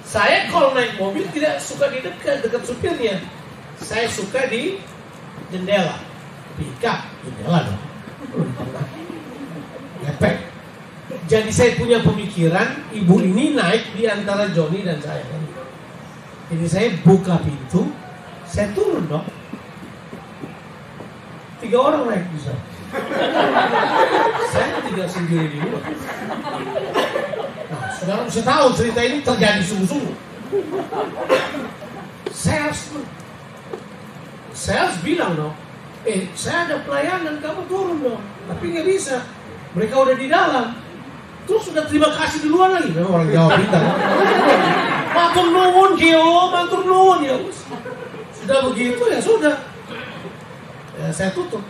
Saya 0.06 0.46
kalau 0.50 0.70
naik 0.74 0.98
mobil 0.98 1.26
tidak 1.34 1.58
suka 1.58 1.90
di 1.90 1.98
dekat 2.02 2.42
dekat 2.42 2.62
supirnya. 2.62 3.18
Saya 3.82 4.06
suka 4.10 4.46
di 4.50 4.78
jendela. 5.50 6.05
Pika 6.56 7.04
jendela 7.24 7.60
dong. 7.68 7.82
Ngepek. 10.04 10.36
Jadi 11.26 11.50
saya 11.50 11.70
punya 11.74 11.98
pemikiran 12.00 12.86
ibu 12.94 13.18
ini 13.18 13.54
naik 13.54 13.94
di 13.98 14.06
antara 14.06 14.48
Joni 14.50 14.86
dan 14.86 14.98
saya. 15.02 15.22
Jadi 16.46 16.66
saya 16.70 16.88
buka 17.02 17.42
pintu, 17.42 17.90
saya 18.46 18.70
turun 18.72 19.04
dong. 19.10 19.26
Tiga 21.58 21.78
orang 21.82 22.02
naik 22.06 22.24
bisa. 22.30 22.54
saya 24.54 24.78
tidak 24.86 25.08
sendiri 25.10 25.46
di 25.50 25.58
luar. 25.58 25.82
Nah, 27.66 27.82
saudara 27.98 28.22
bisa 28.30 28.42
tahu 28.46 28.66
cerita 28.78 29.00
ini 29.02 29.18
terjadi 29.26 29.62
sungguh-sungguh. 29.66 30.16
Saya 32.30 32.70
harus, 32.70 32.80
saya 34.54 34.78
harus 34.86 34.98
bilang 35.02 35.34
dong, 35.34 35.54
eh 36.06 36.30
saya 36.38 36.70
ada 36.70 36.76
pelayanan, 36.86 37.42
kamu 37.42 37.66
turun 37.66 37.98
dong. 38.00 38.22
Tapi 38.46 38.64
nggak 38.72 38.86
bisa, 38.86 39.26
mereka 39.74 39.94
udah 40.06 40.16
di 40.16 40.26
dalam. 40.30 40.66
Terus 41.46 41.62
sudah 41.70 41.84
terima 41.86 42.10
kasih 42.14 42.42
duluan 42.46 42.74
lagi, 42.74 42.90
memang 42.90 43.22
orang 43.22 43.30
Jawa 43.30 43.48
pintar. 43.54 43.82
Matur 45.14 45.46
nuwun 45.50 45.92
kio, 45.94 46.50
matur 46.50 46.82
nuwun 46.82 47.18
ya. 47.22 47.36
Sudah 48.34 48.58
begitu 48.70 49.02
ya 49.06 49.18
sudah. 49.22 49.54
Ya, 50.96 51.06
saya 51.12 51.30
tutup. 51.34 51.62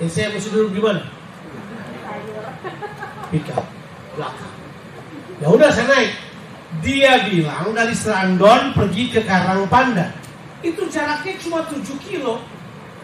Eh, 0.00 0.08
saya 0.08 0.32
mesti 0.32 0.48
duduk 0.52 0.72
di 0.76 0.80
mana? 0.80 1.02
Pika, 3.32 3.58
belakang. 4.14 4.54
Ya 5.36 5.46
udah 5.52 5.68
saya 5.68 5.86
naik. 5.92 6.12
Dia 6.80 7.12
bilang 7.28 7.72
dari 7.72 7.92
Serandon 7.96 8.72
pergi 8.72 9.12
ke 9.12 9.20
Karangpandan. 9.24 10.12
Itu 10.64 10.88
jaraknya 10.88 11.36
cuma 11.40 11.64
7 11.68 11.80
kilo. 12.00 12.40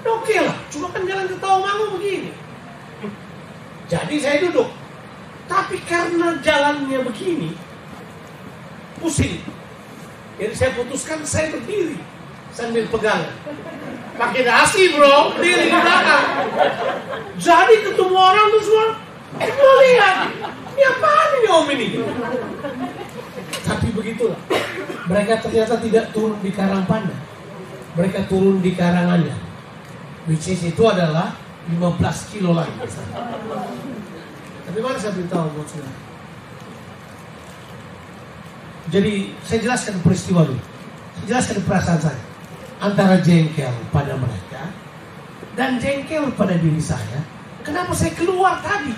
Oke 0.03 0.35
lah, 0.35 0.57
cuma 0.67 0.91
kan 0.91 1.07
jalan 1.07 1.31
ke 1.31 1.37
Tawamangu 1.39 1.87
begini. 1.95 2.31
Jadi 3.87 4.15
saya 4.19 4.43
duduk. 4.43 4.71
Tapi 5.47 5.77
karena 5.85 6.39
jalannya 6.41 7.05
begini, 7.07 7.53
pusing. 8.99 9.43
Jadi 10.41 10.55
saya 10.57 10.71
putuskan 10.75 11.23
saya 11.23 11.53
berdiri 11.55 12.01
sambil 12.51 12.89
pegang. 12.89 13.31
Pakai 14.17 14.43
dasi 14.43 14.97
bro, 14.97 15.37
berdiri 15.37 15.69
di 15.69 15.77
belakang. 15.77 16.27
Jadi 17.37 17.75
ketemu 17.85 18.17
orang 18.17 18.47
tuh 18.49 18.63
semua, 18.65 18.87
mau 19.39 19.75
lihat, 19.83 20.17
ini 20.73 20.83
apaan 20.89 21.29
ini 21.37 21.49
om 21.53 21.69
ini? 21.69 21.87
Tapi 23.63 23.87
begitulah. 23.93 24.41
Mereka 25.11 25.33
ternyata 25.45 25.75
tidak 25.79 26.11
turun 26.17 26.39
di 26.41 26.51
Karangpandan. 26.55 27.19
Mereka 27.93 28.25
turun 28.31 28.65
di 28.65 28.73
Karanganyar. 28.73 29.52
Which 30.31 30.47
is 30.47 30.63
itu 30.63 30.83
adalah 30.87 31.35
15 31.67 32.33
kilo 32.35 32.55
lagi. 32.55 32.75
Tapi 34.63 34.79
mana 34.79 34.97
saya 34.99 35.13
beritahu 35.19 35.47
buat 35.59 35.67
saudara? 35.67 35.99
Jadi 38.91 39.35
saya 39.43 39.59
jelaskan 39.63 39.95
peristiwa 40.03 40.47
dulu. 40.47 40.63
Saya 41.19 41.25
jelaskan 41.27 41.57
perasaan 41.67 42.01
saya. 42.03 42.23
Antara 42.83 43.19
jengkel 43.23 43.71
pada 43.95 44.19
mereka 44.19 44.63
dan 45.55 45.79
jengkel 45.79 46.31
pada 46.35 46.55
diri 46.59 46.83
saya. 46.83 47.23
Kenapa 47.63 47.95
saya 47.95 48.11
keluar 48.19 48.59
tadi? 48.59 48.91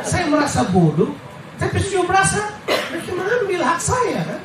Saya 0.00 0.24
merasa 0.32 0.64
bodoh, 0.72 1.12
tapi 1.60 1.76
saya 1.84 2.00
merasa 2.08 2.40
mereka 2.64 3.12
mengambil 3.12 3.60
hak 3.60 3.80
saya 3.80 4.24
kan? 4.24 4.40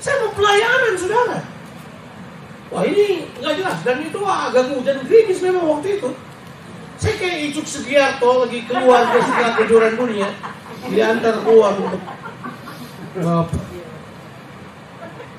Saya 0.00 0.14
mau 0.24 0.32
pelayanan 0.32 0.94
saudara. 0.96 1.38
Wah 2.70 2.86
ini 2.86 3.26
nggak 3.42 3.54
jelas 3.58 3.78
dan 3.82 3.98
itu 3.98 4.20
agak 4.22 4.70
hujan 4.70 5.02
gerimis 5.02 5.42
memang 5.42 5.66
waktu 5.66 5.98
itu. 5.98 6.10
Saya 7.00 7.14
kayak 7.18 7.38
Icuk 7.50 7.66
Sugiarto 7.66 8.46
lagi 8.46 8.62
keluar 8.68 9.10
ke 9.10 9.18
setelah 9.24 9.52
kejuaraan 9.58 9.96
dunia, 9.96 10.28
diantar 10.86 11.42
keluar 11.42 11.74
untuk 11.80 12.02
apa? 13.18 13.58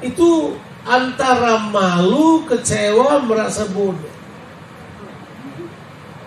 Itu 0.01 0.57
antara 0.83 1.61
malu, 1.69 2.43
kecewa, 2.49 3.21
merasa 3.23 3.69
bodoh. 3.69 4.11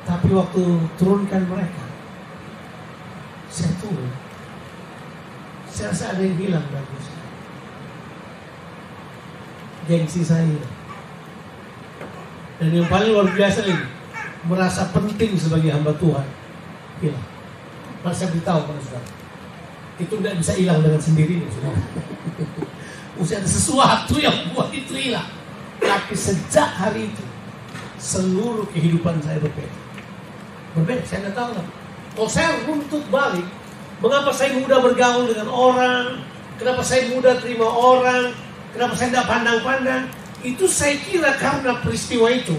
Tapi 0.06 0.28
waktu 0.30 0.62
turunkan 0.94 1.42
mereka, 1.50 1.84
saya 3.50 3.74
turun. 3.82 4.12
Saya 5.66 5.90
rasa 5.90 6.14
ada 6.14 6.22
yang 6.22 6.38
hilang 6.38 6.66
saya. 6.70 7.24
Gengsi 9.90 10.22
saya. 10.22 10.73
Dan 12.64 12.80
yang 12.80 12.88
paling 12.88 13.12
luar 13.12 13.28
biasa 13.28 13.60
lagi, 13.60 13.76
merasa 14.48 14.88
penting 14.88 15.36
sebagai 15.36 15.68
hamba 15.68 15.92
Tuhan. 16.00 16.24
Hilang. 17.04 17.26
Masa 18.00 18.24
saya 18.24 18.28
beritahu 18.32 18.60
pada 18.64 18.80
saudara. 18.80 19.08
Itu 20.00 20.14
tidak 20.16 20.34
bisa 20.40 20.52
hilang 20.56 20.80
dengan 20.80 20.96
sendirinya. 20.96 21.44
Saudara. 21.52 21.76
Mesti 23.20 23.34
ada 23.36 23.48
sesuatu 23.52 24.16
yang 24.16 24.32
buat 24.56 24.72
itu 24.72 24.96
hilang. 24.96 25.28
Tapi 25.76 26.16
sejak 26.16 26.72
hari 26.72 27.12
itu, 27.12 27.24
seluruh 28.00 28.64
kehidupan 28.72 29.20
saya 29.20 29.44
berbeda. 29.44 29.76
Berbeda, 30.72 31.04
saya 31.04 31.28
nggak 31.28 31.36
tahu 31.36 31.50
lah. 31.60 31.66
Kalau 32.16 32.30
saya 32.32 32.48
runtut 32.64 33.04
balik, 33.12 33.44
mengapa 34.00 34.32
saya 34.32 34.56
mudah 34.56 34.80
bergaul 34.80 35.28
dengan 35.28 35.52
orang, 35.52 36.24
kenapa 36.56 36.80
saya 36.80 37.12
mudah 37.12 37.36
terima 37.44 37.68
orang, 37.68 38.32
kenapa 38.72 38.96
saya 38.96 39.12
tidak 39.12 39.28
pandang-pandang, 39.28 40.08
itu 40.44 40.68
saya 40.68 41.00
kira 41.00 41.34
karena 41.40 41.80
peristiwa 41.80 42.28
itu. 42.28 42.54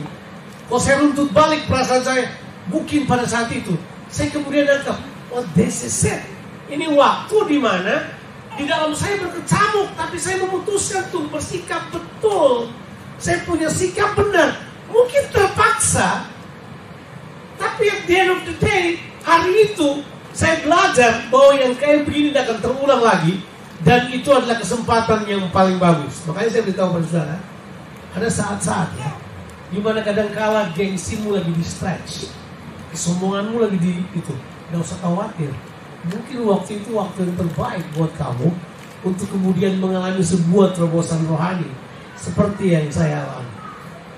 Kalau 0.65 0.81
saya 0.81 0.97
runtut 1.05 1.29
balik 1.29 1.69
perasaan 1.69 2.01
saya, 2.01 2.25
mungkin 2.73 3.05
pada 3.05 3.29
saat 3.29 3.53
itu, 3.53 3.77
saya 4.09 4.33
kemudian 4.33 4.65
datang, 4.65 4.97
oh 5.29 5.45
this 5.53 5.85
is 5.85 5.93
it. 6.09 6.25
Ini 6.65 6.89
waktu 6.97 7.37
di 7.45 7.61
mana 7.61 8.09
di 8.57 8.65
dalam 8.65 8.97
saya 8.97 9.21
berkecamuk, 9.21 9.93
tapi 9.93 10.17
saya 10.17 10.41
memutuskan 10.41 11.05
tuh 11.13 11.29
bersikap 11.29 11.85
betul. 11.93 12.73
Saya 13.21 13.45
punya 13.45 13.69
sikap 13.69 14.17
benar. 14.17 14.57
Mungkin 14.89 15.29
terpaksa, 15.29 16.25
tapi 17.61 17.83
at 17.85 18.01
the 18.09 18.15
end 18.17 18.29
of 18.33 18.41
the 18.49 18.55
day, 18.57 18.97
hari 19.21 19.69
itu 19.69 20.01
saya 20.33 20.57
belajar 20.65 21.29
bahwa 21.29 21.53
yang 21.53 21.73
kayak 21.77 22.09
begini 22.09 22.33
tidak 22.33 22.49
akan 22.49 22.57
terulang 22.65 23.01
lagi. 23.05 23.35
Dan 23.85 24.09
itu 24.09 24.33
adalah 24.33 24.57
kesempatan 24.57 25.29
yang 25.29 25.45
paling 25.53 25.77
bagus. 25.77 26.25
Makanya 26.25 26.49
saya 26.49 26.63
beritahu 26.65 26.95
pada 26.97 27.05
saudara, 27.05 27.37
ada 28.15 28.27
saat-saat 28.31 28.89
ya, 28.95 29.11
kadang-kala 30.01 30.71
gengsimu 30.71 31.35
lagi 31.35 31.51
di 31.51 31.65
stretch, 31.67 32.31
kesombonganmu 32.95 33.59
lagi 33.59 33.75
di 33.75 33.91
itu, 34.15 34.33
nggak 34.71 34.79
usah 34.79 34.97
khawatir. 35.03 35.51
Mungkin 36.05 36.37
waktu 36.47 36.79
itu 36.79 36.95
waktu 36.95 37.27
yang 37.27 37.35
terbaik 37.35 37.83
buat 37.97 38.13
kamu 38.15 38.53
untuk 39.03 39.27
kemudian 39.29 39.81
mengalami 39.83 40.21
sebuah 40.23 40.71
terobosan 40.77 41.27
rohani 41.27 41.67
seperti 42.15 42.77
yang 42.77 42.87
saya 42.87 43.25
alami. 43.25 43.53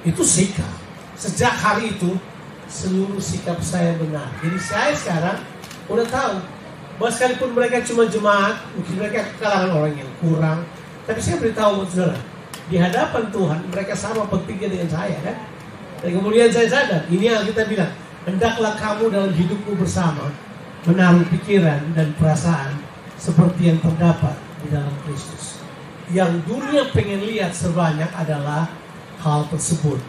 Itu 0.05 0.21
sikap. 0.21 0.69
Sejak 1.17 1.55
hari 1.57 1.97
itu 1.97 2.13
seluruh 2.69 3.17
sikap 3.17 3.57
saya 3.63 3.95
benar. 3.97 4.29
Jadi 4.43 4.59
saya 4.61 4.91
sekarang 4.93 5.39
udah 5.87 6.07
tahu 6.11 6.35
bahwa 6.99 7.11
sekalipun 7.13 7.49
mereka 7.55 7.81
cuma 7.87 8.05
jemaat, 8.05 8.61
mungkin 8.75 8.93
mereka 8.99 9.25
kalangan 9.39 9.71
orang 9.73 9.93
yang 9.95 10.11
kurang, 10.19 10.59
tapi 11.07 11.19
saya 11.23 11.39
beritahu 11.39 11.87
saudara, 11.87 12.19
di 12.67 12.75
hadapan 12.75 13.31
Tuhan 13.31 13.59
mereka 13.71 13.95
sama 13.95 14.27
pentingnya 14.27 14.67
dengan 14.75 14.89
saya 14.91 15.17
kan. 15.23 15.37
Dan 15.97 16.09
kemudian 16.13 16.51
saya 16.53 16.67
sadar, 16.69 17.01
ini 17.09 17.25
yang 17.25 17.41
kita 17.47 17.65
bilang, 17.65 17.89
hendaklah 18.27 18.77
kamu 18.77 19.09
dalam 19.09 19.31
hidupmu 19.33 19.73
bersama 19.81 20.29
menaruh 20.85 21.25
pikiran 21.33 21.95
dan 21.97 22.13
perasaan 22.19 22.77
seperti 23.17 23.73
yang 23.73 23.79
terdapat 23.81 24.35
di 24.61 24.67
dalam 24.69 24.93
Kristus. 25.07 25.63
Yang 26.13 26.45
dunia 26.45 26.87
pengen 26.93 27.25
lihat 27.25 27.51
sebanyak 27.51 28.07
adalah 28.13 28.69
hal 29.19 29.49
tersebut. 29.49 29.99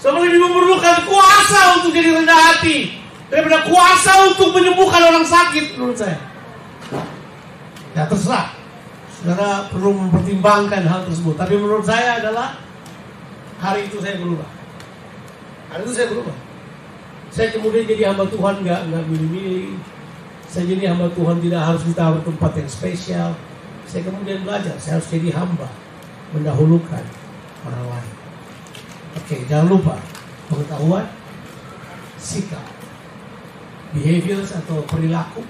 Seperti 0.00 0.36
memerlukan 0.36 1.06
kuasa 1.06 1.80
untuk 1.80 1.92
jadi 1.92 2.16
rendah 2.16 2.40
hati 2.52 2.98
daripada 3.28 3.66
kuasa 3.66 4.30
untuk 4.32 4.52
menyembuhkan 4.56 5.02
orang 5.04 5.26
sakit 5.26 5.74
menurut 5.76 5.96
saya. 5.98 6.18
Ya 7.94 8.06
terserah. 8.06 8.53
Saudara 9.24 9.72
perlu 9.72 9.96
mempertimbangkan 9.96 10.84
hal 10.84 11.08
tersebut. 11.08 11.32
Tapi 11.40 11.56
menurut 11.56 11.88
saya 11.88 12.20
adalah 12.20 12.60
hari 13.56 13.88
itu 13.88 13.96
saya 14.04 14.20
berubah. 14.20 14.44
Hari 15.72 15.80
itu 15.88 15.92
saya 15.96 16.12
berubah. 16.12 16.36
Saya 17.32 17.48
kemudian 17.56 17.88
jadi 17.88 18.12
hamba 18.12 18.28
Tuhan 18.28 18.60
nggak 18.60 18.80
nggak 18.92 19.04
milih-milih. 19.08 19.80
Saya 20.44 20.68
jadi 20.68 20.92
hamba 20.92 21.08
Tuhan 21.16 21.40
tidak 21.40 21.62
harus 21.64 21.82
ditaruh 21.88 22.20
tempat 22.20 22.52
yang 22.52 22.68
spesial. 22.68 23.30
Saya 23.88 24.04
kemudian 24.04 24.44
belajar, 24.44 24.76
saya 24.76 25.00
harus 25.00 25.08
jadi 25.08 25.32
hamba, 25.32 25.72
mendahulukan 26.36 27.04
orang 27.64 27.84
lain. 27.96 28.12
Oke, 29.24 29.40
jangan 29.48 29.72
lupa 29.72 29.96
pengetahuan, 30.52 31.08
sikap, 32.20 32.60
behaviors 33.96 34.52
atau 34.52 34.84
perilaku. 34.84 35.40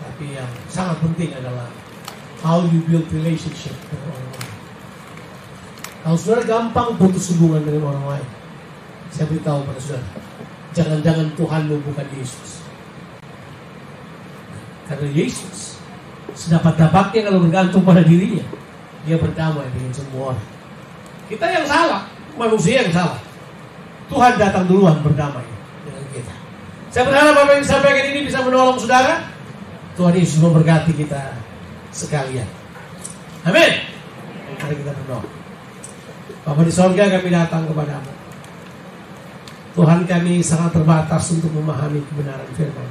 Tapi 0.00 0.32
yang 0.32 0.48
sangat 0.72 0.96
penting 1.04 1.36
adalah 1.36 1.68
how 2.46 2.62
you 2.70 2.78
build 2.86 3.02
relationship 3.10 3.74
dengan 3.90 4.06
orang 4.14 4.30
lain. 4.30 4.54
Kalau 6.06 6.14
saudara 6.14 6.42
gampang 6.46 6.94
putus 6.94 7.34
hubungan 7.34 7.66
dengan 7.66 7.90
orang 7.90 8.06
lain, 8.14 8.28
saya 9.10 9.26
beritahu 9.26 9.66
pada 9.66 9.80
saudara, 9.82 10.06
jangan-jangan 10.70 11.26
Tuhanmu 11.34 11.82
bukan 11.82 12.06
Yesus. 12.14 12.62
Karena 14.86 15.10
Yesus 15.10 15.82
sedapat-dapatnya 16.38 17.26
kalau 17.26 17.42
bergantung 17.42 17.82
pada 17.82 18.06
dirinya, 18.06 18.46
dia 19.02 19.18
berdamai 19.18 19.66
dengan 19.74 19.90
semua 19.90 20.30
orang. 20.30 20.46
Kita 21.26 21.46
yang 21.50 21.66
salah, 21.66 22.06
manusia 22.38 22.86
yang 22.86 22.94
salah. 22.94 23.18
Tuhan 24.06 24.38
datang 24.38 24.70
duluan 24.70 25.02
berdamai 25.02 25.42
dengan 25.82 26.04
kita. 26.14 26.34
Saya 26.94 27.10
berharap 27.10 27.34
apa 27.34 27.50
yang 27.58 27.62
disampaikan 27.66 28.04
ini 28.14 28.20
bisa 28.22 28.38
menolong 28.46 28.78
saudara. 28.78 29.26
Tuhan 29.98 30.14
Yesus 30.14 30.38
memberkati 30.38 30.94
kita 30.94 31.45
sekalian. 31.96 32.48
Amin. 33.48 33.72
Mari 34.60 34.74
kita 34.76 34.92
berdoa. 34.92 35.24
Bapak 36.44 36.62
di 36.68 36.72
sorga 36.72 37.08
kami 37.08 37.28
datang 37.32 37.64
kepadamu. 37.64 38.12
Tuhan 39.76 40.00
kami 40.08 40.40
sangat 40.40 40.76
terbatas 40.76 41.24
untuk 41.32 41.52
memahami 41.52 42.00
kebenaran 42.12 42.48
firman. 42.56 42.90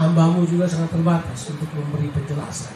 Hambamu 0.00 0.44
juga 0.48 0.68
sangat 0.68 0.92
terbatas 0.92 1.48
untuk 1.52 1.68
memberi 1.76 2.08
penjelasan. 2.12 2.74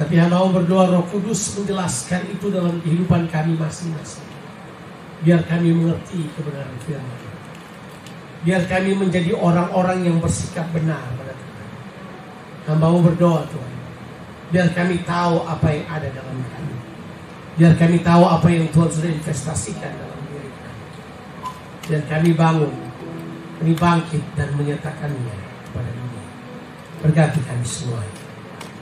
Tapi 0.00 0.16
hambamu 0.16 0.60
berdoa 0.60 0.88
roh 0.88 1.04
kudus 1.12 1.60
menjelaskan 1.60 2.24
itu 2.32 2.48
dalam 2.48 2.80
kehidupan 2.80 3.28
kami 3.28 3.52
masing-masing. 3.56 4.24
Biar 5.20 5.44
kami 5.44 5.76
mengerti 5.76 6.24
kebenaran 6.32 6.78
firman. 6.88 7.20
Biar 8.40 8.64
kami 8.64 8.96
menjadi 8.96 9.36
orang-orang 9.36 10.08
yang 10.08 10.16
bersikap 10.16 10.64
benar 10.72 11.19
Tuhan. 12.64 12.76
Hambamu 12.76 12.98
berdoa 13.04 13.42
Tuhan. 13.48 13.74
Biar 14.50 14.68
kami 14.74 15.00
tahu 15.06 15.46
apa 15.46 15.66
yang 15.70 15.86
ada 15.86 16.08
dalam 16.10 16.36
kami. 16.42 16.76
Biar 17.54 17.72
kami 17.78 18.02
tahu 18.02 18.22
apa 18.26 18.46
yang 18.50 18.66
Tuhan 18.74 18.90
sudah 18.90 19.10
investasikan 19.10 19.92
dalam 19.94 20.20
diri 20.26 20.50
kami. 20.50 20.84
Biar 21.86 22.02
kami 22.10 22.30
bangun, 22.34 22.72
kami 23.62 23.72
bangkit 23.78 24.24
dan 24.34 24.48
menyatakannya 24.58 25.36
kepada 25.70 25.90
dunia. 25.94 26.24
Berkati 27.00 27.40
kami 27.46 27.64
semua 27.64 28.02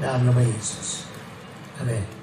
dalam 0.00 0.24
nama 0.24 0.40
Yesus. 0.40 1.04
Amin. 1.78 2.17